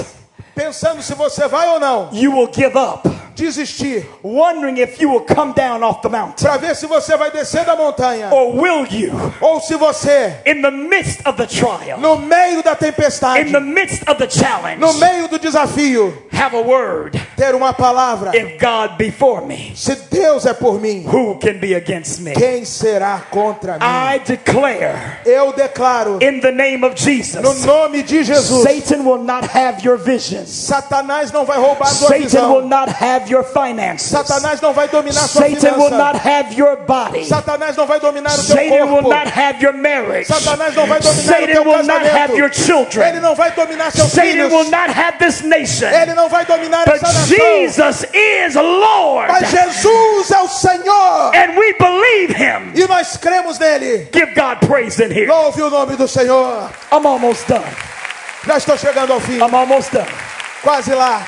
[0.55, 2.09] pensando se você vai ou não.
[2.13, 3.09] you will give up,
[3.39, 7.31] desistir, wondering if you will come down off the mountain, para ver se você vai
[7.31, 11.99] descer da montanha or will you, ou se você in the midst of the trial,
[11.99, 16.55] no meio da tempestade, in the midst of the challenge, no meio do desafio, have
[16.57, 17.19] a word.
[17.37, 18.33] ter uma palavra.
[18.35, 22.33] If God be for me, Se Deus é por mim, who can be against me?
[22.33, 23.85] quem será contra mim?
[23.85, 29.23] I declare Eu declaro in the name of no Jesus, nome de Jesus, Satan will
[29.23, 30.49] not have your visions.
[30.49, 32.69] Satanás não vai roubar sua Satan will visão.
[32.69, 34.09] not have your finances.
[34.11, 36.29] Satanás não vai dominar sua Satan will not finança.
[36.29, 37.25] have your body.
[37.27, 39.09] Satanás não vai dominar o teu Satan will corpo.
[39.11, 40.27] not have your marriage.
[40.27, 42.67] Satanás não vai dominar o Satan teu will not have your casamento.
[42.67, 43.09] children.
[43.09, 44.53] Ele não vai dominar seus Satan filhos.
[44.53, 45.89] will not have this nation.
[45.89, 47.27] Ele não vai dominar But essa nação.
[47.27, 49.33] Jesus is Lord.
[49.33, 51.33] Mas Jesus é o Senhor.
[51.35, 52.73] And we believe him.
[52.75, 54.09] E nós cremos nele.
[54.13, 55.27] Give God praise in here.
[55.27, 56.71] Louve o nome do Senhor.
[56.93, 57.65] I'm almost done.
[58.47, 59.37] Já estou chegando ao fim.
[59.39, 60.07] I'm almost done.
[60.63, 61.23] Quase lá.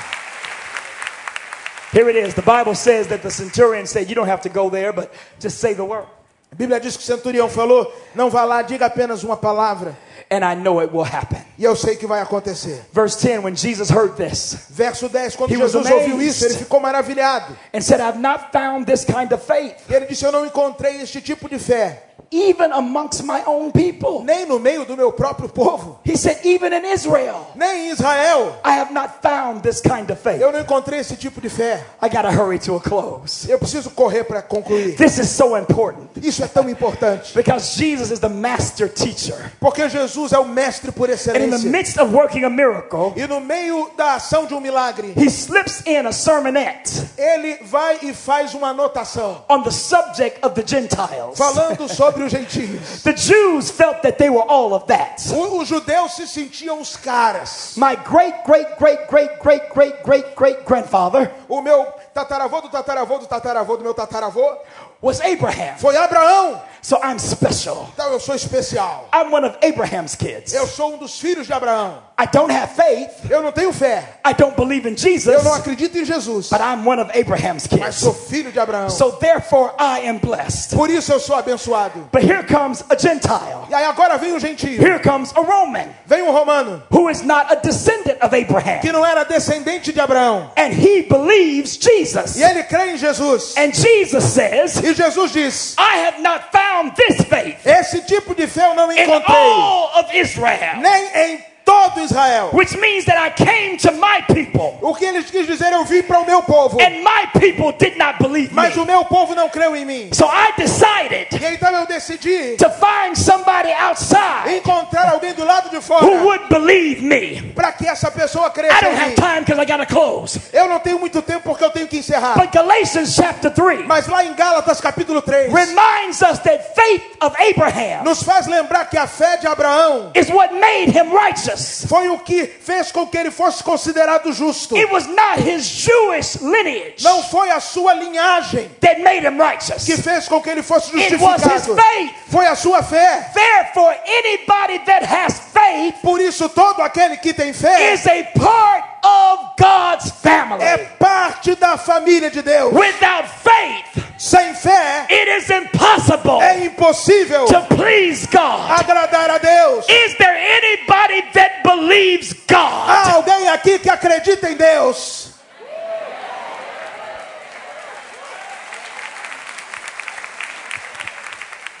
[1.91, 2.33] Here it is.
[2.33, 5.59] The Bible says that the centurion said, You don't have to go there, but just
[5.59, 6.05] say the word.
[6.51, 9.95] A Bíblia diz que o centurião falou: Não vá lá, diga apenas uma palavra.
[10.29, 11.41] And I know it will happen.
[11.57, 12.85] E eu sei que vai acontecer.
[12.93, 17.57] Verse 10 When Jesus heard this Verso 10: Quando Jesus ouviu isso, ele ficou maravilhado.
[17.73, 21.01] and said, I've not found this kind of faith, E ele disse: Eu não encontrei
[21.01, 24.23] este tipo de fé, even amongst my own people.
[24.23, 28.55] nem no meio do meu próprio povo, He said, Even in Israel, nem em Israel.
[28.63, 30.41] I have not found this kind of faith.
[30.41, 31.85] Eu não encontrei esse tipo de fé.
[32.01, 33.49] I hurry to a close.
[33.49, 34.95] Eu preciso correr para concluir.
[34.95, 37.33] This is so important Isso é tão importante.
[37.35, 39.51] because Jesus is the master teacher.
[39.59, 41.69] Porque Jesus é o mestre por And in the excelência.
[41.69, 45.81] midst of working a miracle, E no meio da ação de um milagre, he slips
[45.85, 51.37] in a sermonette ele vai e faz uma anotação on the subject of the Gentiles.
[51.37, 53.03] falando sobre os gentios.
[53.03, 55.21] The Jews felt that they were all of that.
[55.31, 57.73] Os judeus se sentiam os caras.
[57.77, 63.17] My great, great, great, great, great, great, great, great grandfather O meu tataravô do tataravô
[63.17, 64.57] do tataravô do meu tataravô
[65.01, 65.75] was Abraham.
[65.77, 66.61] foi Abraão.
[66.83, 67.89] So I'm special.
[67.93, 69.07] Então eu sou especial.
[69.13, 70.51] I'm one of Abraham's kids.
[70.51, 71.99] Eu sou um dos filhos de Abraão.
[72.19, 73.29] I don't have faith.
[73.29, 74.03] Eu não tenho fé.
[74.25, 75.27] I don't believe in Jesus.
[75.27, 76.49] Eu não acredito em Jesus.
[76.49, 77.95] But I'm one of Abraham's Mas kids.
[77.97, 78.89] sou filho de Abraão.
[78.89, 80.75] So therefore I am blessed.
[80.75, 82.09] Por isso eu sou abençoado.
[82.11, 83.67] But here comes a Gentile.
[83.69, 84.81] E aí agora vem o gentio.
[84.81, 88.79] Here comes a Roman Vem um romano who is not a descendant of Abraham.
[88.79, 90.51] que não era descendente de Abraão.
[90.57, 92.37] And he believes Jesus.
[92.37, 93.55] E ele crê em Jesus.
[93.55, 98.47] And Jesus says, E Jesus diz: I have not found this faith Esse tipo de
[98.47, 99.35] fé eu não encontrei.
[99.35, 100.77] all of Israel.
[100.77, 102.49] Nem em todo Israel.
[102.53, 104.77] Which means that I came to my people.
[104.81, 106.77] O que ele quis dizer, eu vim para o meu povo.
[106.81, 108.81] And my people did not believe Mas me.
[108.83, 110.09] o meu povo não creu em mim.
[110.13, 115.69] So I decided E então eu decidi to find somebody outside encontrar alguém do lado
[115.69, 117.41] de who fora would believe me.
[117.53, 120.39] para que essa pessoa I cresça don't have time because I got to close.
[120.53, 122.37] Eu não tenho muito tempo porque eu tenho que encerrar.
[122.37, 127.35] But Galatians chapter 3 Mas lá em Gálatas capítulo 3 reminds us that faith of
[127.39, 131.50] Abraham nos faz lembrar que a fé de Abraão is what made him righteous.
[131.87, 134.75] Foi o que fez com que ele fosse considerado justo.
[134.75, 139.85] It was not his Jewish lineage Não foi a sua linhagem that made him righteous.
[139.85, 141.75] que fez com que ele fosse It was his justificado.
[141.81, 142.11] faith.
[142.29, 143.29] Foi a sua fé.
[143.33, 148.85] Therefore, anybody that has faith Por isso todo aquele que tem fé is a part
[149.03, 150.63] of God's family.
[150.63, 152.73] é parte da família de Deus.
[152.73, 158.69] Without faith, Sem fé it is impossible é impossível to please God.
[158.79, 159.85] agradar a Deus.
[159.89, 162.89] Is there anybody that believes God?
[162.89, 165.31] Há alguém aqui que acredita em Deus?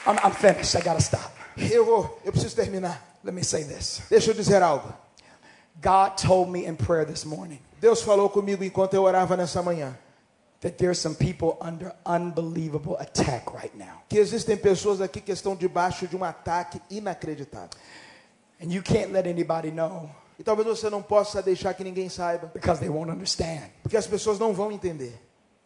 [0.07, 0.75] I'm, I'm finished.
[0.75, 1.31] I gotta stop.
[1.57, 2.99] Eu vou, eu preciso terminar.
[3.23, 4.01] Let me say this.
[4.09, 4.91] Deixa eu dizer algo.
[5.81, 9.97] God told me in prayer this morning Deus falou comigo enquanto eu orava nessa manhã
[10.61, 14.03] that there's some people under unbelievable attack right now.
[14.07, 17.69] que existem pessoas aqui que estão debaixo de um ataque inacreditável.
[18.63, 22.51] And you can't let anybody know E talvez você não possa deixar que ninguém saiba,
[22.53, 23.63] because they won't understand.
[23.81, 25.13] porque as pessoas não vão entender.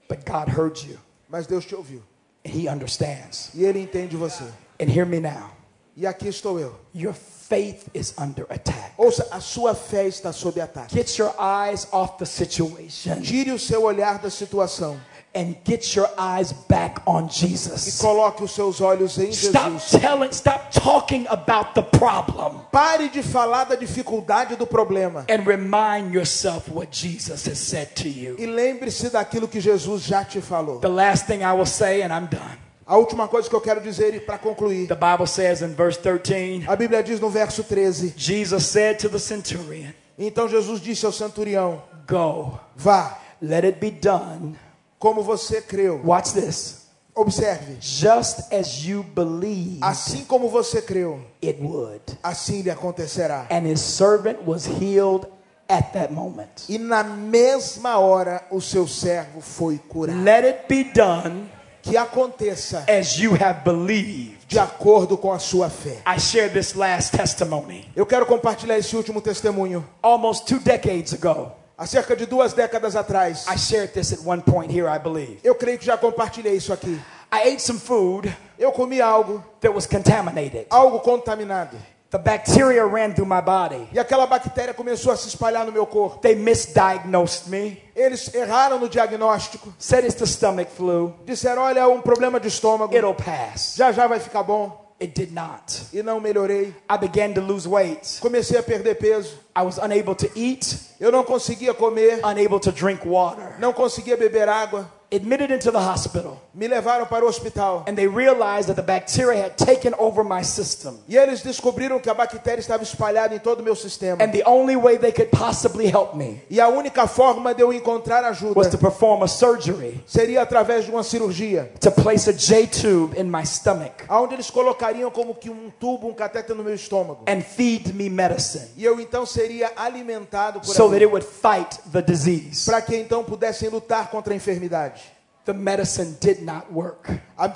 [0.07, 0.97] But God heard you
[1.27, 2.01] Mas Deus te ouviu
[2.45, 3.49] and He understands.
[3.53, 4.45] e Ele entende você.
[4.79, 5.51] And hear me now.
[5.97, 6.75] E aqui estou eu.
[6.93, 8.91] Your faith is under attack.
[8.97, 10.93] Ouça, a sua fé está sob ataque.
[10.93, 14.99] Get your eyes off the situation Tire o seu olhar da situação
[15.33, 17.97] and get your eyes back on e Jesus.
[17.99, 20.01] coloque os seus olhos em Stop Jesus.
[20.01, 26.13] telling, stop talking about the problem Pare de falar da dificuldade do problema and remind
[26.13, 28.35] yourself what Jesus has said to you.
[28.37, 30.79] e lembre-se daquilo que Jesus já te falou.
[30.79, 32.64] The last thing I will say, and I'm done.
[32.87, 35.99] A última coisa que eu quero dizer e para concluir, The Bible says in verse
[35.99, 41.05] 13, a Bíblia diz no verso 13: Jesus said to the centurion, Então Jesus disse
[41.05, 44.55] ao centurião: Go, Vá, let it be done.
[44.99, 45.99] como você creu.
[46.05, 46.85] Watch this.
[47.15, 52.01] Observe, Just as you believed, assim como você creu, it would.
[52.21, 53.47] assim lhe acontecerá.
[53.49, 55.25] And his servant was healed
[55.67, 56.65] at that moment.
[56.69, 60.21] E na mesma hora o seu servo foi curado.
[60.23, 61.49] Let it be done
[61.85, 64.35] Que aconteça as you have believed.
[64.47, 65.97] de acordo com a sua fé.
[66.05, 67.89] I share this last testimony.
[67.95, 69.85] Eu quero compartilhar esse último testemunho.
[70.01, 74.41] Almost two decades ago, Há cerca de duas décadas atrás, I shared this at one
[74.41, 75.39] point here, I believe.
[75.43, 76.99] eu creio que já compartilhei isso aqui.
[77.33, 80.65] I ate some food Eu comi algo, that was contaminated.
[80.69, 81.75] algo contaminado.
[82.15, 83.89] The bacteria ran through my body.
[83.91, 86.19] E aquela bactéria começou a se espalhar no meu corpo.
[86.21, 89.73] They misdiagnosed me, Eles erraram no diagnóstico.
[89.77, 91.13] said it's the stomach flu.
[91.25, 92.95] Disseram: olha, é um problema de estômago.
[92.95, 93.75] It'll pass.
[93.75, 94.85] Já já vai ficar bom.
[95.01, 95.87] it did not.
[95.91, 96.73] e não melhorei.
[96.89, 98.19] I began to lose weight.
[98.21, 99.33] Comecei a perder peso.
[99.53, 103.59] I was unable to eat, Eu não conseguia comer, unable to drink water.
[103.59, 104.89] não conseguia beber água.
[105.15, 107.83] Admitted into the hospital, Me levaram para o hospital.
[107.87, 110.97] and they realized that the bacteria had taken over my system.
[111.07, 114.21] E eles descobriram que a bactéria estava espalhada em todo o meu sistema.
[114.23, 117.71] And the only way they could possibly help me E a única forma de eu
[117.71, 122.33] encontrar ajuda was to perform a surgery seria através de uma cirurgia, to place a
[122.33, 126.63] J tube in my stomach onde eles colocariam como que um tubo, um catéter no
[126.63, 127.23] meu estômago.
[127.27, 131.77] and feed me medicine E eu então seria alimentado por so that it would fight
[131.91, 132.65] the disease.
[132.65, 135.04] para que então pudessem lutar contra a enfermidade.
[135.45, 137.07] The medicine did not work.
[137.37, 137.53] A-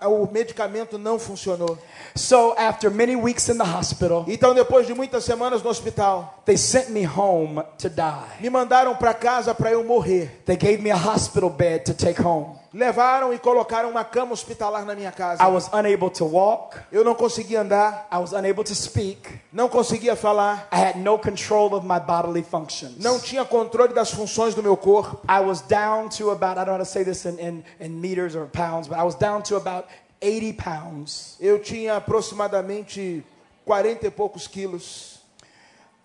[0.00, 1.78] a- o medicamento não funcionou.
[2.16, 6.56] So, after many weeks in the hospital, Então, depois de muitas semanas no hospital, they
[6.56, 8.40] sent me home to die.
[8.40, 10.42] me mandaram para casa para eu morrer.
[10.46, 12.56] They gave me a hospital bed to take home.
[12.72, 15.42] Levaram e colocaram uma cama hospitalar na minha casa.
[15.42, 19.68] I was unable to walk, Eu não conseguia andar, I was unable to speak, não
[19.68, 22.98] conseguia falar, I had no control of my bodily functions.
[22.98, 25.20] não tinha controle das funções do meu corpo.
[25.26, 27.88] I was down to about, I don't know how to say this in, in, in
[28.00, 29.86] meters or pounds, but I was down to about
[30.20, 33.24] 80 pounds, Eu tinha aproximadamente
[33.64, 35.20] 40 e poucos quilos.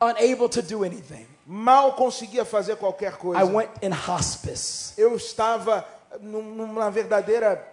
[0.01, 1.26] unable to do anything.
[1.45, 3.41] Mal conseguia fazer qualquer coisa.
[3.41, 4.93] I went in hospice.
[4.97, 5.86] Eu estava
[6.22, 7.66] numa verdadeira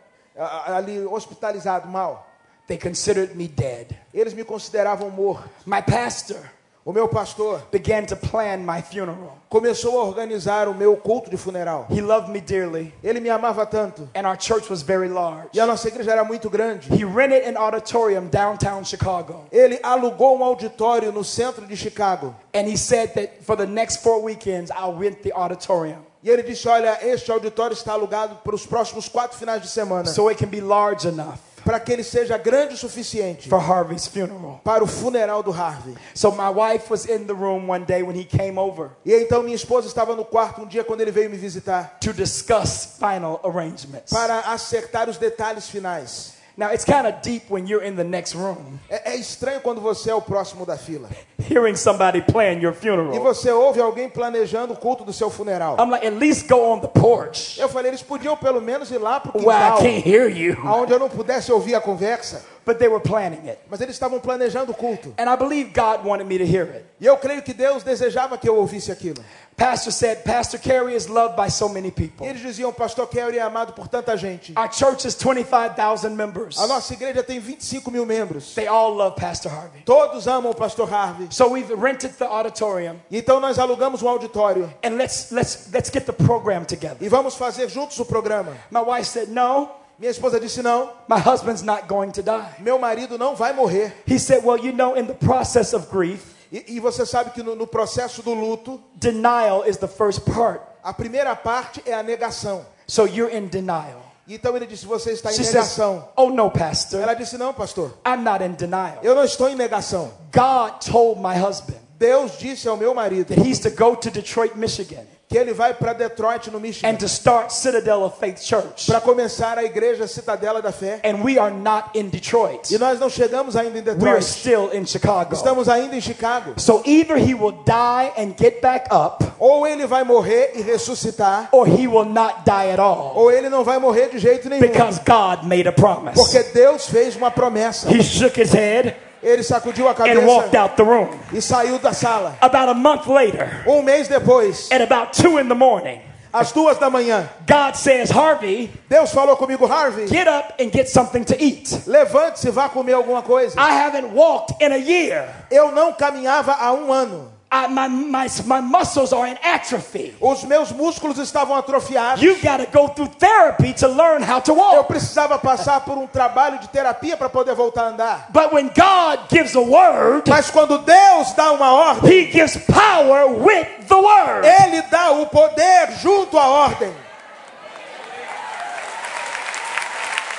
[0.66, 2.26] ali hospitalizado mal.
[2.66, 3.97] They considered me dead.
[4.14, 5.49] Eles me consideravam morto.
[5.66, 6.38] My pastor
[6.82, 9.36] O meu pastor began to plan my funeral.
[9.51, 11.86] começou a organizar o meu culto de funeral.
[11.91, 14.09] He loved me dearly, Ele me amava tanto.
[14.14, 15.49] and our church was very large.
[15.53, 16.88] E a nossa igreja era muito grande.
[16.91, 22.34] He rented an auditorium downtown Chicago, Ele alugou um auditório no centro de Chicago.
[22.55, 26.43] and he said that for the next four weekends, I'll rent the auditorium E ele
[26.43, 30.07] disse: Olha, este auditório está alugado para os próximos quatro finais de semana.
[30.07, 34.07] so it can be large enough Para que ele seja grande o suficiente for Harvey's
[34.07, 34.61] funeral.
[34.64, 35.95] para o funeral do Harvey.
[36.14, 39.43] So my wife was in the room one day when he came over E então
[39.43, 41.99] minha esposa estava no quarto um dia quando ele veio me visitar.
[42.01, 44.11] to discuss final arrangements.
[44.11, 46.33] Para acertar os detalhes finais.
[46.61, 49.81] Now it's kind of deep when you're in the next room É, é estranho quando
[49.81, 51.09] você é o próximo da fila.
[51.49, 53.19] hearing somebody plan your E funeral.
[53.23, 55.77] você ouve alguém planejando o culto do seu funeral.
[55.79, 58.99] I'm like, at least go on the porch Eu falei, eles podiam pelo menos ir
[58.99, 60.55] lá pro I quintal, can't hear you.
[60.67, 62.45] onde eu não pudesse ouvir a conversa.
[62.67, 63.59] But they were planning it.
[63.71, 65.15] Mas eles estavam planejando o culto.
[65.19, 66.85] And I believe God wanted me to hear it.
[67.01, 69.25] E eu creio que Deus desejava que eu ouvisse aquilo.
[69.61, 72.27] Pastor said, Pastor Carey is loved by so many people.
[72.27, 74.55] eles diziam, Pastor Kerry é amado por tanta gente.
[74.57, 76.59] Our church is 25,000 members.
[76.59, 78.55] A nossa igreja tem 25 mil membros.
[78.55, 79.83] They all love Pastor Harvey.
[79.85, 81.27] Todos amam o Pastor Harvey.
[81.31, 86.07] So we've rented the auditorium Então nós alugamos um auditório and let's let's let's get
[86.07, 86.97] the program together.
[86.99, 88.53] e vamos fazer juntos o programa.
[88.71, 92.79] My wife said, "No, Minha esposa disse não, my husband's not going to die." meu
[92.79, 93.93] marido não vai morrer.
[94.09, 97.43] He said, "Well, you know, in the process of grief, E, e você sabe que
[97.43, 100.61] no, no processo do luto, denial is the first part.
[100.83, 102.65] a primeira parte é a negação.
[102.87, 106.09] So you're in denial." Então ele disse, você está em She says, negação.
[106.17, 107.01] "Oh no, pastor.
[107.03, 108.99] Ela disse, não, pastor, I'm not in denial.
[109.03, 110.13] eu não estou em negação.
[110.33, 114.55] God told my husband Deus disse ao meu marido that he's to go to Detroit,
[114.57, 118.87] Michigan, que ele vai para Detroit, no Michigan, and to start Citadel of Faith Church.
[118.87, 120.99] para começar a igreja Citadela da Fé.
[121.05, 122.68] And we are not in Detroit.
[122.74, 124.24] E nós não chegamos ainda em We are Detroit.
[124.24, 125.33] still in Chicago.
[125.33, 126.55] Estamos ainda em Chicago.
[126.57, 131.49] So either he will die and get back up, Ou ele vai morrer e ressuscitar,
[131.53, 133.12] or he will not die at all.
[133.14, 134.61] ou ele não vai morrer de jeito nenhum.
[134.66, 136.14] Because God made a promise.
[136.14, 137.89] Porque Deus fez uma promessa.
[137.89, 141.09] He shook his head Ele sacudiu a and walked cabeça out the room.
[141.33, 142.37] e saiu da sala.
[142.41, 146.01] About a month later, Um mês depois, at about two in the morning,
[146.33, 150.89] às duas da manhã, God says, Harvey, Deus falou comigo, Harvey, get up and get
[150.89, 151.83] something to eat.
[151.87, 153.59] levante-se e vá comer alguma coisa.
[153.61, 155.29] I haven't walked in a year.
[155.51, 157.31] Eu não caminhava há um ano.
[157.53, 160.15] I, my, my, my muscles are in atrophy.
[160.21, 162.23] Os meus músculos estavam atrofiados.
[162.23, 164.87] You've got to go through therapy to learn how to Eu walk.
[164.87, 168.27] precisava passar por um trabalho de terapia para poder voltar a andar.
[168.31, 173.27] But when God gives a word, Mas quando Deus dá uma ordem, He gives power
[173.27, 174.47] with the word.
[174.47, 176.93] Ele dá o poder junto à ordem.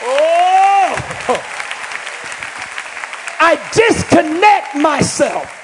[0.03, 1.37] Oh!
[3.43, 5.60] I disconnect myself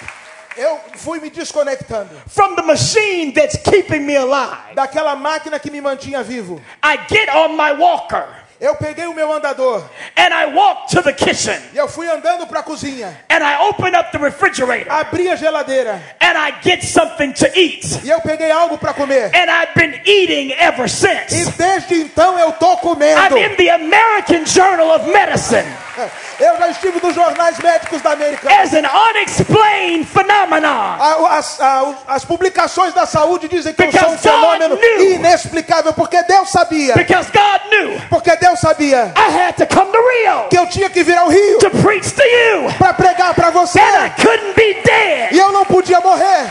[0.58, 4.74] Eu fui me desconectando from the machine that's keeping me alive.
[4.76, 6.62] daquela máquina que me mantinha vivo.
[6.84, 8.26] I get on my walker
[8.60, 9.88] Eu peguei o meu andador
[10.18, 13.16] And I walked to the kitchen E eu fui andando para a cozinha.
[13.30, 16.02] and I opened up the refrigerator Abri a geladeira.
[16.20, 17.86] and I get something to eat.
[18.04, 19.30] E eu peguei algo para comer.
[19.36, 21.52] And I've been eating ever E since.
[21.56, 23.38] desde então eu tô I'm comendo.
[23.38, 25.68] in the American Journal of Medicine
[26.40, 28.50] Eu já estive nos jornais médicos da América.
[28.62, 30.98] as an unexplained phenomenon.
[31.30, 35.14] As, a- as publicações da saúde dizem que eu sou um Because God fenômeno knew.
[35.16, 36.94] inexplicável, porque Deus sabia.
[36.96, 40.90] Because God knew Porque Deus sabia I had to come to Rio que eu tinha
[40.90, 42.72] que vir ao Rio to preach to you.
[42.78, 43.80] para pregar para você.
[43.80, 45.32] And I couldn't be dead.
[45.34, 46.48] E eu não podia morrer.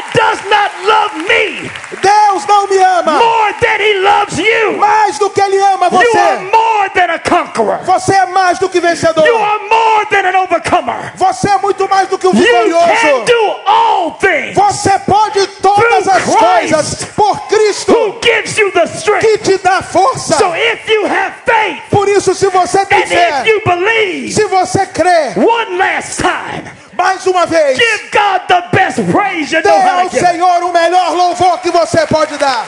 [0.00, 1.70] God does not love me
[2.00, 4.76] Deus não me ama more than He loves you.
[4.78, 6.50] mais do que Ele ama You are você.
[6.50, 7.78] more than a conqueror.
[7.84, 9.26] Você é mais do que vencedor.
[9.26, 11.12] You are more than an overcomer.
[11.16, 13.24] Você é muito mais do que um You can vitorioso.
[13.24, 14.54] do all things.
[14.54, 16.38] Você pode todas as Christ.
[16.38, 19.20] coisas por Cristo Who gives you the strength?
[19.20, 20.36] que te dá força.
[20.38, 24.32] So if you have faith Por isso, se você tem and fé, if you believe,
[24.32, 26.70] se você crê, one last time,
[27.00, 30.10] mais uma vez, give God the best praise you dê know how ao.
[30.10, 32.66] Senhor o melhor louvor que você pode dar.